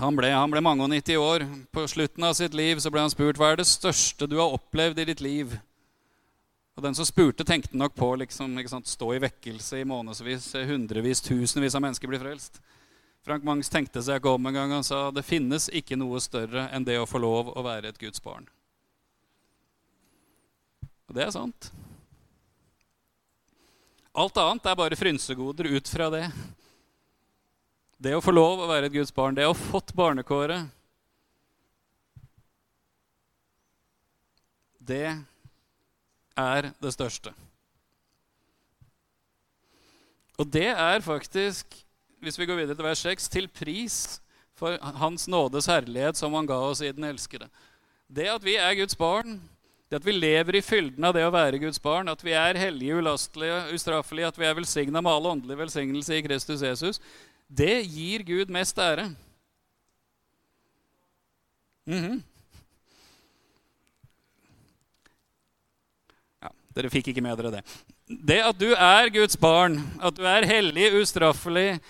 [0.00, 1.44] Han ble, han ble mange og 90 år.
[1.74, 4.54] På slutten av sitt liv så ble han spurt hva er det største du har
[4.56, 5.52] opplevd i ditt liv.
[6.76, 8.56] Og Den som spurte, tenkte nok på liksom,
[8.88, 12.62] stå i vekkelse i månedsvis, hundrevis, tusenvis av mennesker blir frelst.
[13.22, 14.72] Frank Mangs tenkte seg ikke om en gang.
[14.72, 18.00] og sa det finnes ikke noe større enn det å få lov å være et
[18.00, 18.48] Guds barn.
[21.06, 21.68] Og det er sant.
[24.12, 26.24] Alt annet er bare frynsegoder ut fra det.
[28.02, 30.66] Det å få lov å være et Guds barn, det å ha fått barnekåret
[34.82, 35.12] det
[36.34, 37.30] er det største.
[40.40, 41.78] Og det er faktisk,
[42.24, 44.00] hvis vi går videre til vers 6, til pris
[44.58, 47.46] for Hans nådes herlighet som han ga oss i den elskede.
[48.10, 49.38] Det at vi er Guds barn,
[49.86, 52.58] det at vi lever i fylden av det å være Guds barn, at vi er
[52.58, 56.98] hellige, ulastelige, ustraffelige, at vi er velsigna med all åndelig velsignelse i Kristus Jesus,
[57.52, 59.12] det gir Gud mest ære.
[61.84, 62.22] Mm -hmm.
[66.42, 67.62] ja, dere fikk ikke med dere det.
[68.06, 71.80] Det at du er Guds barn, at du er hellig, ustraffelig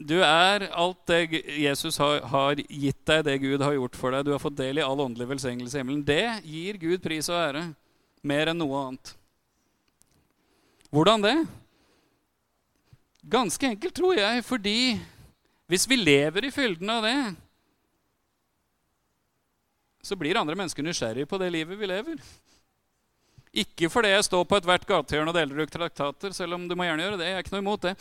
[0.00, 4.24] Du er alt det Jesus har, har, gitt deg, det Gud har gjort for deg.
[4.24, 6.04] Du har fått del i all åndelig velsignelse i himmelen.
[6.04, 7.74] Det gir Gud pris og ære
[8.22, 9.14] mer enn noe annet.
[10.90, 11.46] Hvordan det?
[13.20, 14.98] Ganske enkelt, tror jeg, fordi
[15.68, 17.16] hvis vi lever i fylden av det,
[20.02, 22.22] så blir andre mennesker nysgjerrige på det livet vi lever.
[23.60, 26.86] Ikke fordi jeg står på ethvert gatehjørne og deler ut traktater, selv om du må
[26.86, 27.28] gjerne gjøre det.
[27.28, 27.94] jeg er ikke noe imot det.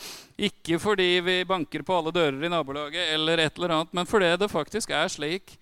[0.50, 4.30] Ikke fordi vi banker på alle dører i nabolaget, eller et eller annet, men fordi
[4.38, 5.58] det faktisk er slik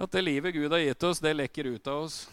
[0.00, 2.24] at det livet Gud har gitt oss, det lekker ut av oss.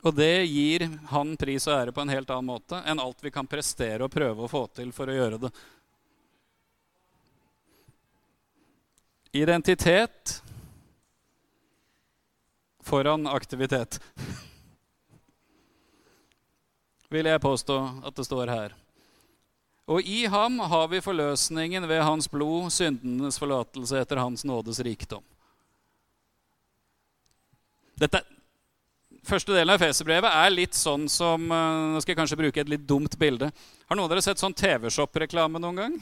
[0.00, 3.32] Og det gir han pris og ære på en helt annen måte enn alt vi
[3.34, 5.50] kan prestere og prøve å få til for å gjøre det.
[9.36, 10.40] Identitet
[12.82, 14.00] foran aktivitet
[17.12, 17.76] vil jeg påstå
[18.08, 18.74] at det står her.
[19.90, 25.24] Og i ham har vi forløsningen ved hans blod, syndenes forlatelse etter hans nådes rikdom.
[27.98, 28.22] Dette,
[29.26, 32.72] første delen av Efeserbrevet er litt sånn som eh, Nå skal jeg kanskje bruke et
[32.72, 33.50] litt dumt bilde.
[33.86, 35.96] Har noen av dere sett sånn TV-Shop-reklame noen gang?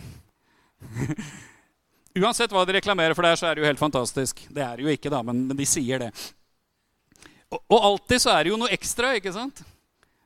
[2.19, 4.45] Uansett hva de reklamerer for der, så er det jo helt fantastisk.
[4.51, 6.13] Det er det jo ikke, da, men de sier det.
[7.49, 9.63] Og, og alltid så er det jo noe ekstra, ikke sant?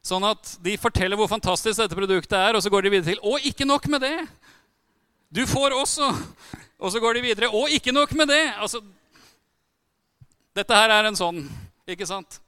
[0.03, 3.21] Sånn at de forteller hvor fantastisk dette produktet er, og så går de videre til
[3.23, 4.17] Og ikke nok med det!
[5.33, 6.11] Du får også!
[6.83, 7.53] Og så går de videre.
[7.55, 8.43] Og ikke nok med det!
[8.59, 8.83] Altså,
[10.59, 11.45] dette her er en sånn,
[11.89, 12.42] ikke sant?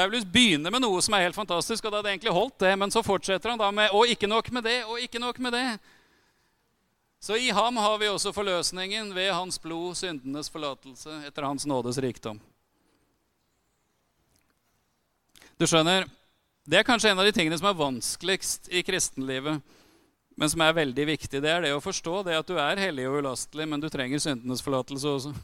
[0.00, 2.92] Paulus begynner med noe som er helt fantastisk, og det hadde egentlig holdt det, men
[2.92, 5.64] så fortsetter han da med Og ikke nok med det, og ikke nok med det.
[7.20, 12.00] Så i ham har vi også forløsningen ved hans blod, syndenes forlatelse, etter hans nådes
[12.00, 12.40] rikdom.
[15.60, 16.08] Du skjønner,
[16.64, 19.60] det er kanskje en av de tingene som er vanskeligst i kristenlivet,
[20.32, 21.44] men som er veldig viktig.
[21.44, 24.24] Det er det å forstå det at du er hellig og ulastelig, men du trenger
[24.30, 25.36] syndenes forlatelse også.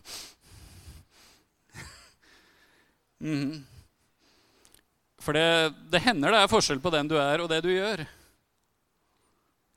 [3.17, 3.76] Mm -hmm.
[5.27, 8.05] For det, det, hender det er forskjell på den du er, og det du gjør.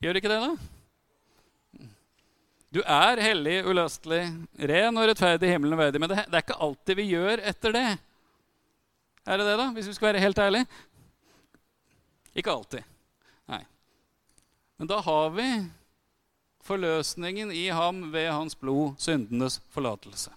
[0.03, 1.87] Gjør ikke det, da?
[2.69, 4.21] Du er hellig, ulastelig,
[4.69, 6.01] ren og rettferdig, himmelen og verdig.
[6.03, 7.87] Men det, det er ikke alltid vi gjør etter det.
[9.25, 9.65] Er det det, da?
[9.73, 10.69] Hvis vi skal være helt ærlige?
[12.37, 12.85] Ikke alltid.
[13.49, 13.63] Nei.
[14.77, 15.49] Men da har vi
[16.69, 20.29] forløsningen i ham ved hans blod, syndenes forlatelse.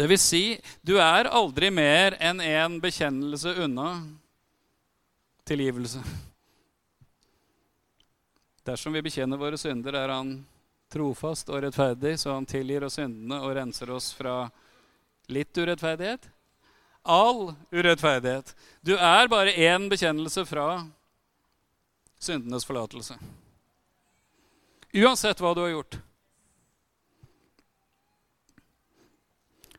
[0.00, 0.44] Det vil si,
[0.80, 3.90] du er aldri mer enn en bekjennelse unna
[5.44, 6.00] tilgivelse.
[8.64, 10.32] Dersom vi bekjenner våre synder, er han
[10.88, 14.46] trofast og rettferdig, så han tilgir oss syndene og renser oss fra
[15.28, 16.30] litt urettferdighet,
[17.04, 18.56] all urettferdighet.
[18.80, 20.70] Du er bare én bekjennelse fra
[22.16, 23.20] syndenes forlatelse.
[24.96, 26.00] Uansett hva du har gjort.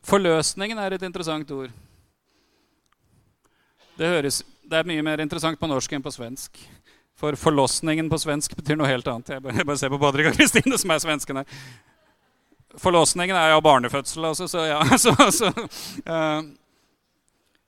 [0.06, 1.70] Forløsningen er et interessant ord.
[3.98, 6.58] Det, høres, det er mye mer interessant på norsk enn på svensk.
[7.18, 9.36] For forløsningen på svensk betyr noe helt annet.
[9.36, 11.60] Jeg bare, jeg bare ser på Patrick og Kristine, som er svensken her.
[12.82, 14.80] Forløsningen er jo barnefødsel, altså, så ja.
[15.04, 15.52] Så, så,
[16.08, 16.42] uh,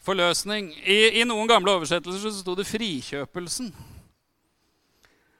[0.05, 0.73] Forløsning.
[0.85, 3.71] I, I, noen gamle oversettelser så sto det 'frikjøpelsen'.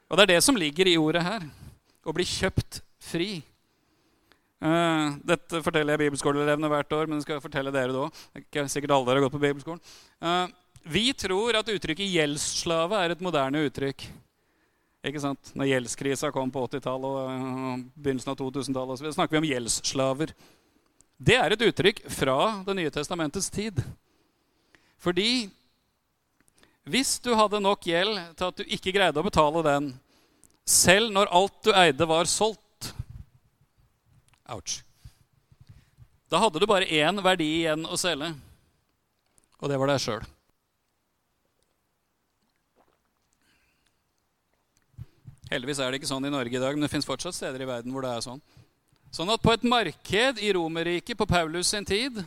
[0.09, 1.45] Og det er det som ligger i ordet her.
[2.05, 3.43] Å bli kjøpt fri.
[4.63, 8.21] Uh, dette forteller jeg bibelskoleelevene hvert år, men det skal jeg fortelle dere det òg.
[8.39, 9.81] Ikke sikkert alle dere har gått på bibelskolen.
[10.23, 10.47] Uh,
[10.85, 14.05] vi tror at uttrykket 'gjeldsslave' er et moderne uttrykk.
[15.05, 15.51] Ikke sant?
[15.53, 20.33] Når gjeldskrisa kom på 80-tallet og begynnelsen av 2000-tallet, så snakker vi om gjeldsslaver.
[21.17, 23.77] Det er et uttrykk fra Det nye testamentets tid.
[24.97, 25.47] Fordi
[26.85, 29.93] hvis du hadde nok gjeld til at du ikke greide å betale den,
[30.65, 32.64] selv når alt du eide, var solgt
[34.53, 34.83] Ouch.
[36.29, 38.31] Da hadde du bare én verdi igjen å selge,
[39.61, 40.25] og det var deg sjøl.
[45.51, 47.69] Heldigvis er det ikke sånn i Norge i dag, men det fins fortsatt steder i
[47.69, 48.41] verden hvor det er sånn.
[49.13, 52.17] Sånn at på et marked i Romerriket på Paulus sin tid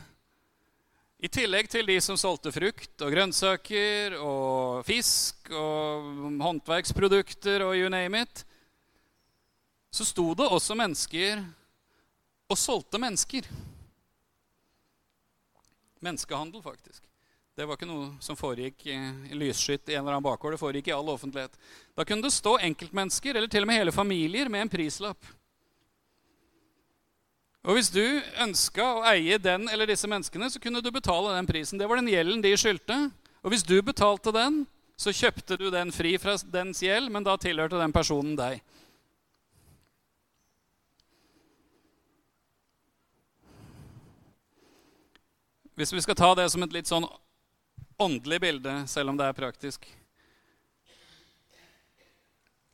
[1.19, 7.91] I tillegg til de som solgte frukt og grønnsaker og fisk og håndverksprodukter og you
[7.91, 8.45] name it,
[9.91, 11.43] så sto det også mennesker
[12.49, 13.45] og solgte mennesker.
[16.01, 17.03] Menneskehandel, faktisk.
[17.59, 20.55] Det var ikke noe som foregikk i lysskytt i en eller annen bakgård.
[20.55, 21.57] Det foregikk i all offentlighet.
[21.97, 25.27] Da kunne det stå enkeltmennesker, eller til og med hele familier, med en prislapp.
[27.67, 28.03] Og hvis du
[28.39, 31.77] ønska å eie den eller disse menneskene, så kunne du betale den prisen.
[31.77, 32.99] Det var den gjelden de skyldte.
[33.43, 34.63] Og hvis du betalte den,
[34.99, 38.63] så kjøpte du den fri fra dens gjeld, men da tilhørte den personen deg.
[45.79, 47.05] Hvis vi skal ta det som et litt sånn
[48.03, 49.85] åndelig bilde, selv om det er praktisk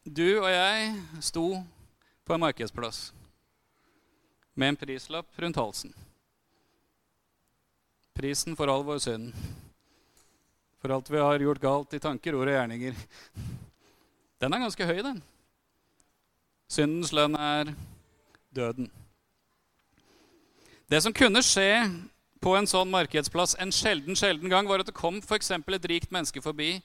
[0.02, 0.88] Du og jeg
[1.28, 1.44] sto
[2.26, 3.12] på en markedsplass
[4.58, 5.94] med en prislapp rundt halsen.
[8.18, 9.30] Prisen for all vår synd.
[10.82, 12.98] For alt vi har gjort galt i tanker, ord og gjerninger.
[14.42, 15.22] Den er ganske høy, den.
[16.66, 17.70] Syndens lønn er
[18.50, 18.90] døden.
[20.90, 21.70] Det som kunne skje
[22.46, 25.50] på en sånn markedsplass en sjelden, sjelden gang, var at det kom f.eks.
[25.58, 26.78] et rikt menneske forbi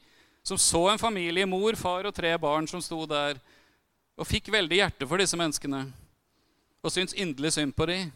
[0.43, 3.37] som så en familie, mor, far og tre barn, som sto der,
[4.17, 5.85] og fikk veldig hjerte for disse menneskene
[6.81, 8.09] og syntes inderlig synd på dem.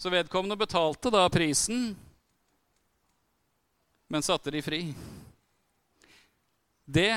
[0.00, 1.92] Så vedkommende betalte da prisen,
[4.08, 4.80] men satte de fri.
[6.84, 7.10] Det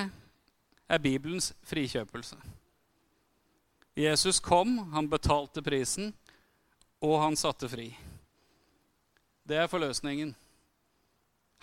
[0.88, 2.36] er Bibelens frikjøpelse.
[3.98, 6.12] Jesus kom, han betalte prisen,
[7.02, 7.89] og han satte fri.
[9.47, 10.33] Det er forløsningen.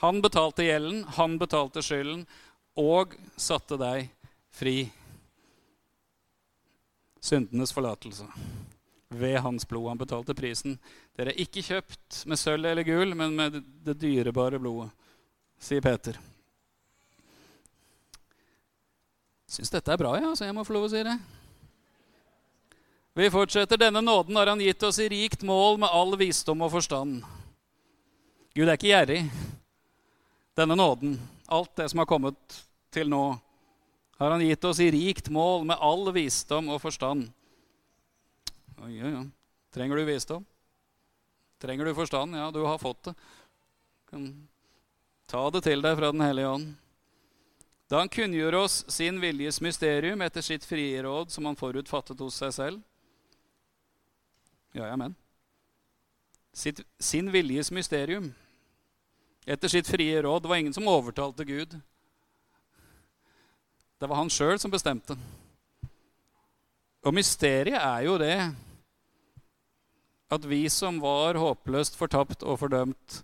[0.01, 2.25] Han betalte gjelden, han betalte skylden
[2.81, 4.09] og satte deg
[4.55, 4.89] fri.
[7.21, 8.27] Syndenes forlatelse.
[9.15, 9.91] Ved hans blod.
[9.93, 10.79] Han betalte prisen.
[11.15, 14.91] Dere er ikke kjøpt med sølv eller gull, men med det dyrebare blodet,
[15.61, 16.19] sier Peter.
[19.55, 21.15] Syns dette er bra, ja, så jeg må få lov å si det.
[23.15, 23.79] Vi fortsetter.
[23.79, 27.21] Denne nåden har han gitt oss i rikt mål med all visdom og forstand.
[28.55, 29.23] Gud er ikke gjerrig.
[30.55, 31.17] Denne nåden,
[31.51, 32.59] alt det som har kommet
[32.95, 33.23] til nå,
[34.21, 37.27] har han gitt oss i rikt mål med all visdom og forstand.
[38.79, 39.25] Oi, oi, oi.
[39.75, 40.45] Trenger du visdom?
[41.59, 42.37] Trenger du forstand?
[42.39, 43.15] Ja, du har fått det.
[44.13, 44.29] Kan
[45.27, 46.71] ta det til deg fra Den hellige ånd.
[47.91, 52.39] Da han kunngjorde oss sin viljes mysterium etter sitt frie råd, som han forutfattet hos
[52.39, 52.87] seg selv.
[54.79, 55.19] Ja, ja, men.
[56.55, 58.31] Sitt, sin viljes mysterium
[59.45, 60.43] etter sitt frie råd.
[60.43, 61.81] Det var ingen som overtalte Gud.
[63.99, 65.17] Det var han sjøl som bestemte.
[67.05, 68.39] Og mysteriet er jo det
[70.35, 73.21] at vi som var håpløst fortapt og fordømt,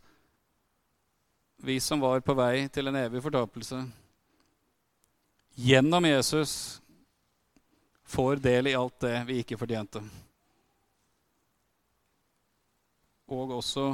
[1.65, 3.81] vi som var på vei til en evig fortapelse,
[5.61, 6.53] gjennom Jesus
[8.09, 10.03] får del i alt det vi ikke fortjente.
[13.31, 13.93] Og også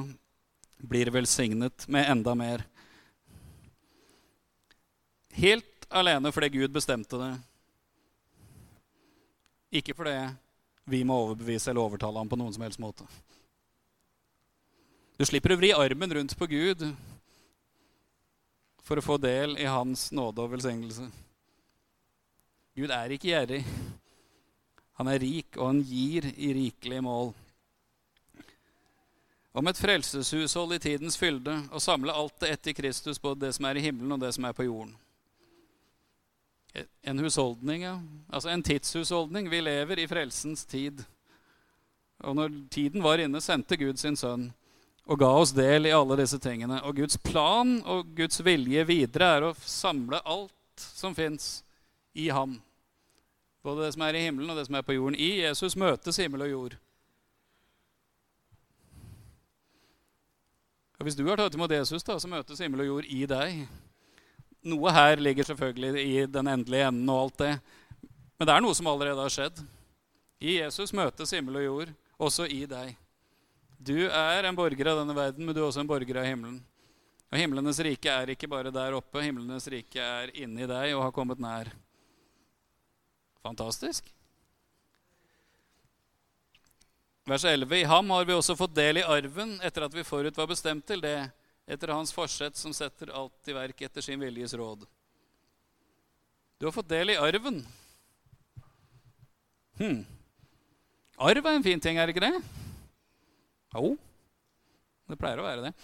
[0.78, 2.64] blir velsignet med enda mer.
[5.36, 7.32] Helt alene fordi Gud bestemte det.
[9.80, 10.16] Ikke fordi
[10.86, 13.06] vi må overbevise eller overtale ham på noen som helst måte.
[15.16, 16.84] Du slipper å vri armen rundt på Gud
[18.86, 21.08] for å få del i hans nåde og velsignelse.
[22.76, 23.62] Gud er ikke gjerrig.
[25.00, 27.32] Han er rik, og han gir i rikelig mål
[29.56, 33.68] om et frelseshushold i tidens fylde og samle alt det etter Kristus, både det som
[33.68, 34.92] er i himmelen og det som er på jorden.
[37.08, 37.94] En husholdning, ja.
[38.28, 39.48] Altså en tidshusholdning.
[39.48, 41.00] Vi lever i frelsens tid.
[42.20, 44.50] Og når tiden var inne, sendte Gud sin sønn
[45.06, 46.80] og ga oss del i alle disse tingene.
[46.82, 50.52] Og Guds plan og Guds vilje videre er å samle alt
[50.82, 51.62] som fins,
[52.16, 52.54] i ham.
[53.60, 55.18] Både det som er i himmelen og det som er på jorden.
[55.20, 56.76] I Jesus møtes himmel og jord.
[60.96, 63.66] Og Hvis du har tatt imot Jesus, da, så møtes himmel og jord i deg.
[64.66, 67.50] Noe her ligger selvfølgelig i den endelige enden og alt det.
[68.38, 69.60] Men det er noe som allerede har skjedd.
[70.40, 72.96] I Jesus møtes himmel og jord, også i deg.
[73.76, 76.58] Du er en borger av denne verden, men du er også en borger av himmelen.
[77.28, 79.20] Og himlenes rike er ikke bare der oppe.
[79.24, 81.68] Himlenes rike er inni deg og har kommet nær.
[83.44, 84.15] Fantastisk.
[87.26, 87.76] Vers 11.
[87.76, 90.86] I ham har vi også fått del i arven etter at vi forut var bestemt
[90.86, 91.18] til det,
[91.66, 94.84] etter hans forsett som setter alt i verk etter sin viljes råd.
[96.56, 97.58] Du har fått del i arven.
[99.80, 99.98] Hm.
[101.26, 102.38] Arv er en fin ting, er det ikke det?
[103.74, 103.96] Jo,
[105.10, 105.74] det pleier å være det.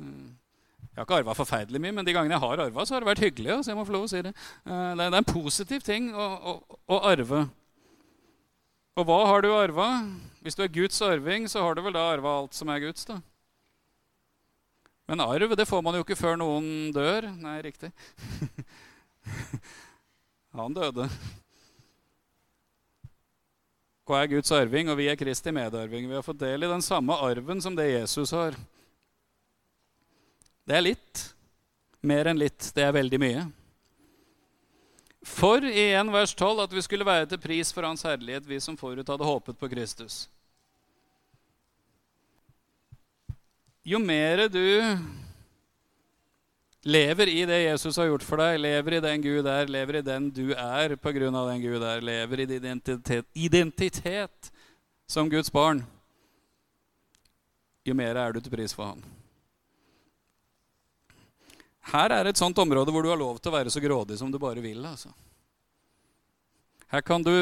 [0.00, 3.12] Jeg har ikke arva forferdelig mye, men de gangene jeg har arva, så har det
[3.12, 3.52] vært hyggelig.
[3.58, 6.26] Altså, jeg må få lov å si Det eh, Det er en positiv ting å,
[6.40, 7.44] å, å arve.
[9.00, 9.88] Og hva har du arva?
[10.44, 13.06] Hvis du er Guds arving, så har du vel da arva alt som er Guds.
[13.08, 13.16] da.
[15.08, 17.30] Men arv det får man jo ikke før noen dør.
[17.40, 17.88] Nei, riktig.
[20.56, 21.06] Han døde.
[24.10, 26.08] Og er Guds arving, og vi er Kristi medarving.
[26.10, 28.58] Vi har fått del i den samme arven som det Jesus har.
[30.66, 31.24] Det er litt.
[32.04, 32.72] Mer enn litt.
[32.74, 33.44] Det er veldig mye.
[35.26, 38.60] For i 1 vers 12 at vi skulle være til pris for Hans herlighet, vi
[38.60, 40.28] som forut hadde håpet på Kristus.
[43.84, 44.64] Jo mer du
[46.84, 50.04] lever i det Jesus har gjort for deg, lever i den Gud er, lever i
[50.04, 54.52] den du er på grunn av den Gud er, lever i din identitet, identitet
[55.08, 55.82] som Guds barn,
[57.84, 59.19] jo mer er du til pris for Han.
[61.90, 64.30] Her er et sånt område hvor du har lov til å være så grådig som
[64.30, 64.84] du bare vil.
[64.86, 65.10] Altså.
[66.90, 67.34] Her kan du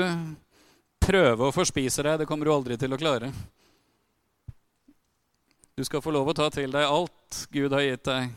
[1.05, 2.22] prøve å forspise deg.
[2.22, 3.30] Det kommer du aldri til å klare.
[5.76, 8.32] Du skal få lov å ta til deg alt Gud har gitt deg.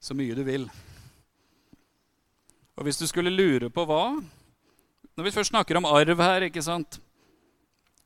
[0.00, 0.66] Så mye du vil.
[2.80, 4.16] Og hvis du skulle lure på hva
[5.12, 6.96] Når vi først snakker om arv her, ikke sant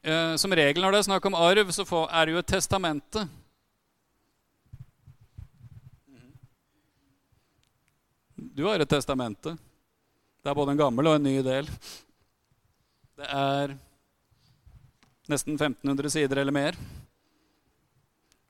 [0.03, 3.23] eh, Som regel når det er snakk om arv, så er det jo et testamente.
[8.55, 9.57] Du har et testamente.
[10.43, 11.67] Det er både en gammel og en ny del.
[13.19, 13.73] Det er
[15.27, 16.79] nesten 1500 sider eller mer.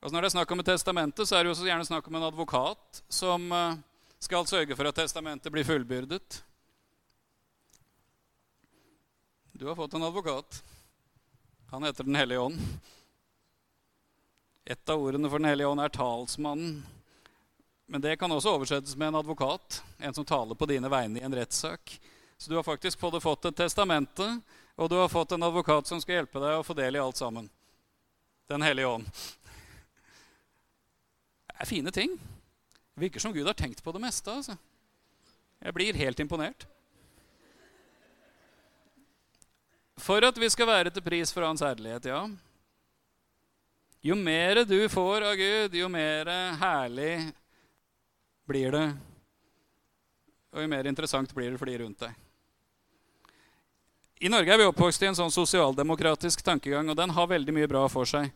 [0.03, 2.11] Altså når det er snakk om et testamente, så er det jo også gjerne snakk
[2.11, 3.79] om en advokat som eh,
[4.21, 6.43] skal sørge for at testamentet blir fullbyrdet.
[9.57, 10.61] Du har fått en advokat.
[11.73, 12.61] Han heter Den hellige ånd.
[14.69, 16.83] Et av ordene for Den hellige ånd er talsmannen.
[17.87, 21.25] Men det kan også oversettes med en advokat, en som taler på dine vegne i
[21.25, 22.01] en rettssak.
[22.37, 24.27] Så du har faktisk både fått et testamente,
[24.75, 27.21] og du har fått en advokat som skal hjelpe deg å få del i alt
[27.21, 27.51] sammen.
[28.49, 29.09] Den hellige ånd.
[31.49, 32.17] Det er fine ting.
[32.95, 34.33] Det virker som Gud har tenkt på det meste.
[34.33, 34.57] altså.
[35.61, 36.67] Jeg blir helt imponert.
[40.01, 42.25] For at vi skal være til pris for Hans herlighet, ja.
[44.05, 46.29] Jo mer du får av Gud, jo mer
[46.61, 47.31] herlig
[48.49, 48.85] blir det,
[50.55, 52.15] og jo mer interessant blir det for de rundt deg.
[54.25, 57.69] I Norge er vi oppvokst i en sånn sosialdemokratisk tankegang, og den har veldig mye
[57.69, 58.31] bra for seg.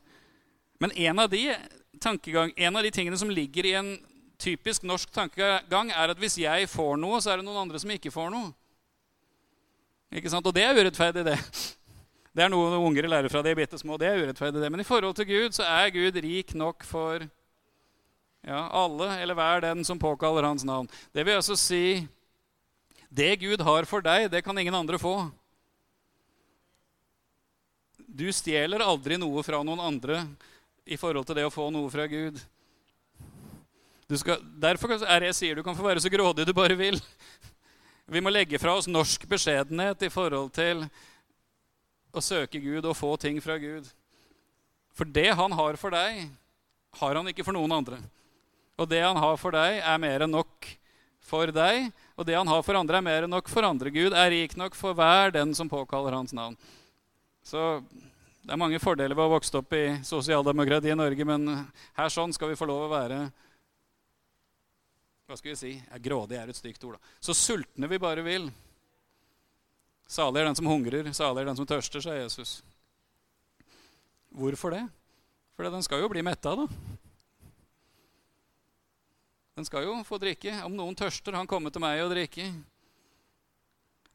[0.82, 3.92] Men en av, de en av de tingene som ligger i en
[4.38, 7.90] typisk norsk tankegang, er at hvis jeg får noe, så er det noen andre som
[7.94, 8.52] ikke får noe.
[10.14, 10.46] Ikke sant?
[10.46, 11.38] Og det er urettferdig, det.
[12.34, 13.96] Det er noe unger lærer fra de bitte små.
[13.98, 14.70] Det er urettferdig, det.
[14.70, 17.24] Men i forhold til Gud så er Gud rik nok for
[18.46, 20.88] ja, alle eller hver den som påkaller hans navn.
[21.12, 22.06] Det vil altså si
[23.08, 25.30] det Gud har for deg, det kan ingen andre få.
[28.08, 30.22] Du stjeler aldri noe fra noen andre
[30.88, 32.38] i forhold til det å få noe fra Gud.
[34.08, 36.96] Skal, derfor er jeg sier du kan få være så grådig du bare vil.
[38.08, 40.86] Vi må legge fra oss norsk beskjedenhet i forhold til
[42.16, 43.84] å søke Gud og få ting fra Gud.
[44.96, 46.24] For det han har for deg,
[46.98, 48.00] har han ikke for noen andre.
[48.78, 50.68] Og det han har for deg, er mer enn nok
[51.28, 51.88] for deg.
[52.16, 53.92] Og det han har for andre, er mer enn nok for andre.
[53.94, 56.56] Gud er rik nok for hver den som påkaller hans navn.
[57.42, 57.80] Så
[58.48, 61.66] det er mange fordeler ved å vokse opp i sosialdemokratiet i Norge, men
[61.98, 63.20] her sånn skal vi få lov å være
[65.28, 65.72] Hva skal vi si?
[65.76, 67.16] Ja, grådig er et stygt ord, da.
[67.20, 68.46] Så sultne vi bare vil.
[70.08, 72.62] Salig er den som hungrer, salig er den som tørster, sa Jesus.
[74.32, 74.86] Hvorfor det?
[75.52, 76.64] For den skal jo bli metta, da.
[79.58, 80.52] Den skal jo få drikke.
[80.62, 82.44] Om noen tørster, han kommer til meg og drikke.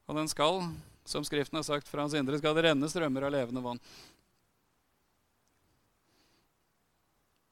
[0.08, 0.62] Og den skal,
[1.04, 3.82] som Skriften har sagt fra hans indre, skal det renne strømmer av levende vann.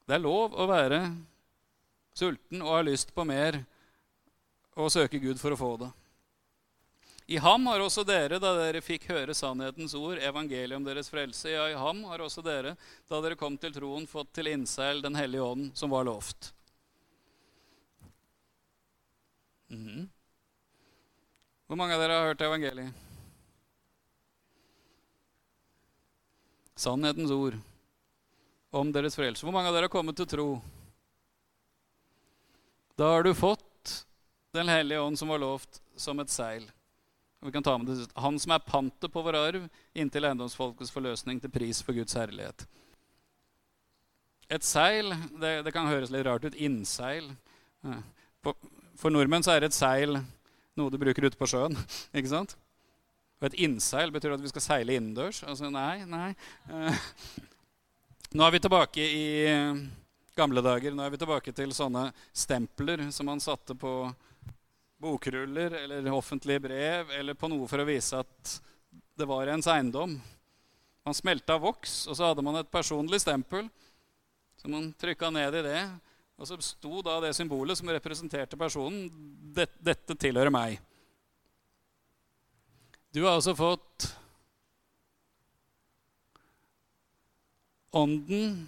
[0.08, 1.02] Det er lov å være
[2.16, 3.60] sulten og ha lyst på mer
[4.72, 5.90] og søke Gud for å få det.
[7.28, 11.52] I ham har også dere, da dere fikk høre sannhetens ord, evangeliet om deres frelse,
[11.52, 12.72] ja, i ham har også dere,
[13.12, 16.54] da dere kom til troen, fått til innseil Den hellige ånd, som var lovt.
[19.72, 20.08] Mm.
[21.66, 22.92] Hvor mange av dere har hørt evangeliet?
[26.76, 27.56] Sannhetens ord
[28.72, 29.44] om deres frelse.
[29.46, 30.46] Hvor mange av dere har kommet til tro?
[33.00, 33.60] Da har du fått
[34.52, 36.66] Den hellige ånd som var lovt, som et seil.
[37.40, 38.10] Og vi kan ta med det.
[38.20, 39.62] Han som er pantet på vår arv
[39.96, 42.66] inntil eiendomsfolkets forløsning til pris for Guds herlighet.
[44.52, 45.08] Et seil
[45.40, 46.58] det, det, kan høres litt rart ut.
[46.60, 47.30] Innseil.
[48.44, 48.52] På,
[49.02, 50.14] for nordmenn så er et seil
[50.78, 51.74] noe du bruker ute på sjøen.
[52.16, 52.54] ikke sant?
[53.42, 55.42] Og et innseil betyr at vi skal seile innendørs.
[55.50, 56.30] Altså, nei, nei.
[56.70, 57.06] Eh,
[58.38, 59.24] nå er vi tilbake i
[60.38, 60.94] gamle dager.
[60.94, 63.96] Nå er vi tilbake til sånne stempler som man satte på
[65.02, 68.54] bokruller eller offentlige brev eller på noe for å vise at
[69.18, 70.14] det var ens eiendom.
[71.02, 73.66] Man smelta voks, og så hadde man et personlig stempel.
[74.62, 75.80] Så man trykka ned i det,
[76.42, 79.04] og så sto da det symbolet som representerte personen.
[79.54, 80.80] Dette tilhører meg.
[83.14, 84.08] Du har altså fått
[87.92, 88.62] Ånden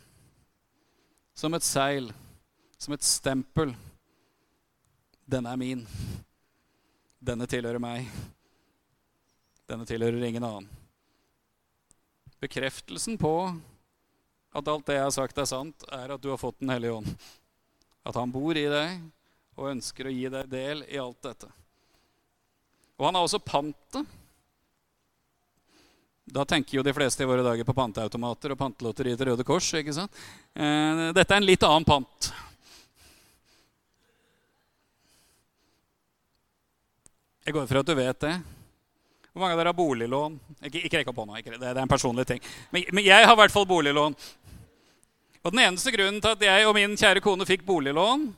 [1.32, 2.10] som et seil,
[2.76, 3.72] som et stempel.
[5.24, 5.86] Denne er min.
[7.24, 8.04] Denne tilhører meg.
[9.64, 10.68] Denne tilhører ingen annen.
[12.44, 13.32] Bekreftelsen på
[14.54, 17.00] at alt det jeg har sagt, er sant, er at du har fått Den hellige
[17.00, 17.16] ånd.
[18.04, 19.00] At han bor i deg
[19.54, 21.48] og ønsker å gi deg del i alt dette.
[22.98, 24.20] Og han har også pantet
[26.24, 29.68] da tenker jo de fleste i våre dager på panteautomater og pantelotteriet til Røde Kors.
[29.76, 30.22] ikke sant?
[30.56, 32.30] Eh, dette er en litt annen pant.
[37.44, 38.32] Jeg går for at du vet det.
[39.34, 40.38] Hvor mange av dere har boliglån?
[40.62, 41.42] Ikke, ikke rekk opp hånda.
[41.42, 42.40] Ikke, det, det, er en personlig ting.
[42.72, 44.16] Men, men jeg har i hvert fall boliglån.
[45.44, 48.30] Og den eneste grunnen til at jeg og min kjære kone fikk boliglån,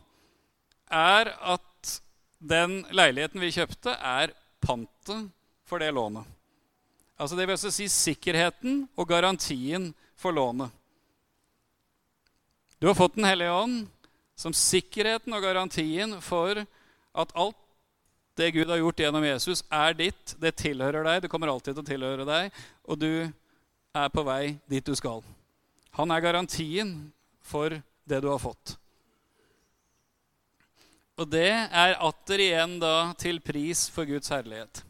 [0.90, 1.92] er at
[2.42, 5.28] den leiligheten vi kjøpte, er pantet
[5.66, 6.26] for det lånet.
[7.16, 10.72] Altså det vil altså si sikkerheten og garantien for lånet.
[12.76, 13.86] Du har fått Den hellige ånd
[14.36, 16.60] som sikkerheten og garantien for
[17.16, 17.56] at alt
[18.36, 20.34] det Gud har gjort gjennom Jesus, er ditt.
[20.36, 21.22] Det tilhører deg.
[21.24, 22.58] Det kommer alltid til å tilhøre deg.
[22.84, 23.12] Og du
[23.96, 25.24] er på vei dit du skal.
[25.96, 26.90] Han er garantien
[27.40, 27.72] for
[28.04, 28.76] det du har fått.
[31.16, 34.82] Og det er atter igjen da til pris for Guds herlighet.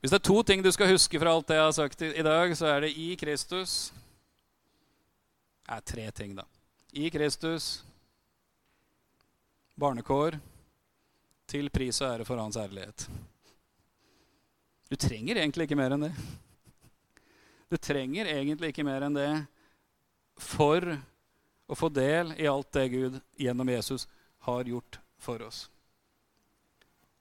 [0.00, 2.24] Hvis det er to ting du skal huske fra alt det jeg har sagt i
[2.26, 3.92] dag, så er det i Kristus
[5.60, 6.42] Det er tre ting, da.
[6.98, 7.84] I Kristus,
[9.78, 10.40] barnekår,
[11.46, 13.06] til pris og ære for Hans ærlighet.
[14.90, 16.14] Du trenger egentlig ikke mer enn det.
[17.70, 19.30] Du trenger egentlig ikke mer enn det
[20.40, 20.82] for
[21.70, 24.08] å få del i alt det Gud gjennom Jesus
[24.48, 25.68] har gjort for oss.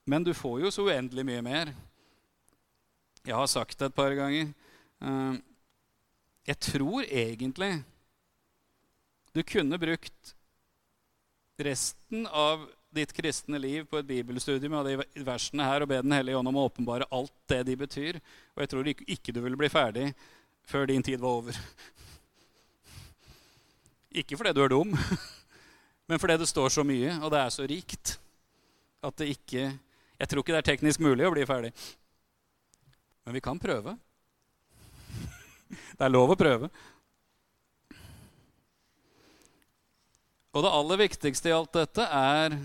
[0.10, 1.72] Men du får jo så uendelig mye mer.
[3.22, 4.50] Jeg har sagt det et par ganger.
[5.06, 5.38] Eh,
[6.50, 7.84] jeg tror egentlig
[9.36, 10.34] du kunne brukt
[11.62, 16.16] resten av ditt kristne liv på et bibelstudium av de versene her og be Den
[16.16, 18.18] hellige ånd om å åpenbare alt det de betyr.
[18.56, 20.10] Og jeg tror ikke du ville bli ferdig
[20.70, 21.58] før din tid var over.
[24.14, 24.94] Ikke fordi du er dum,
[26.10, 28.18] men fordi det står så mye, og det er så rikt,
[29.04, 29.72] at det ikke
[30.20, 31.70] Jeg tror ikke det er teknisk mulig å bli ferdig.
[33.24, 33.94] Men vi kan prøve.
[35.96, 36.68] Det er lov å prøve.
[40.52, 42.58] Og det aller viktigste i alt dette er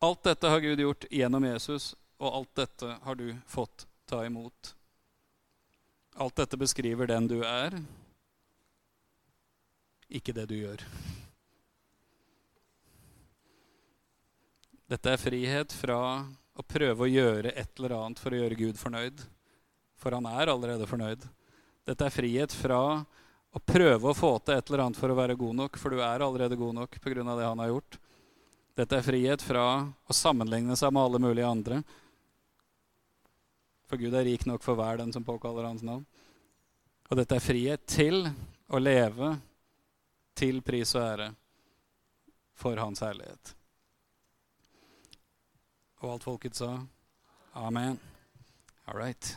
[0.00, 4.77] Alt dette har Gud gjort gjennom Jesus, og alt dette har du fått ta imot.
[6.18, 7.76] Alt dette beskriver den du er,
[10.10, 10.82] ikke det du gjør.
[14.88, 16.00] Dette er frihet fra
[16.58, 19.22] å prøve å gjøre et eller annet for å gjøre Gud fornøyd.
[20.00, 21.22] For han er allerede fornøyd.
[21.86, 25.38] Dette er frihet fra å prøve å få til et eller annet for å være
[25.38, 27.22] god nok, for du er allerede god nok pga.
[27.22, 27.98] det han har gjort.
[28.74, 31.82] Dette er frihet fra å sammenligne seg med alle mulige andre.
[33.88, 36.04] For Gud er rik nok for hver den som påkaller hans navn.
[37.08, 38.26] Og dette er frihet til
[38.68, 39.32] å leve
[40.36, 41.28] til pris og ære
[42.58, 43.54] for hans herlighet.
[46.02, 46.74] Og alt folket sa
[47.58, 47.98] amen.
[48.86, 49.36] All right.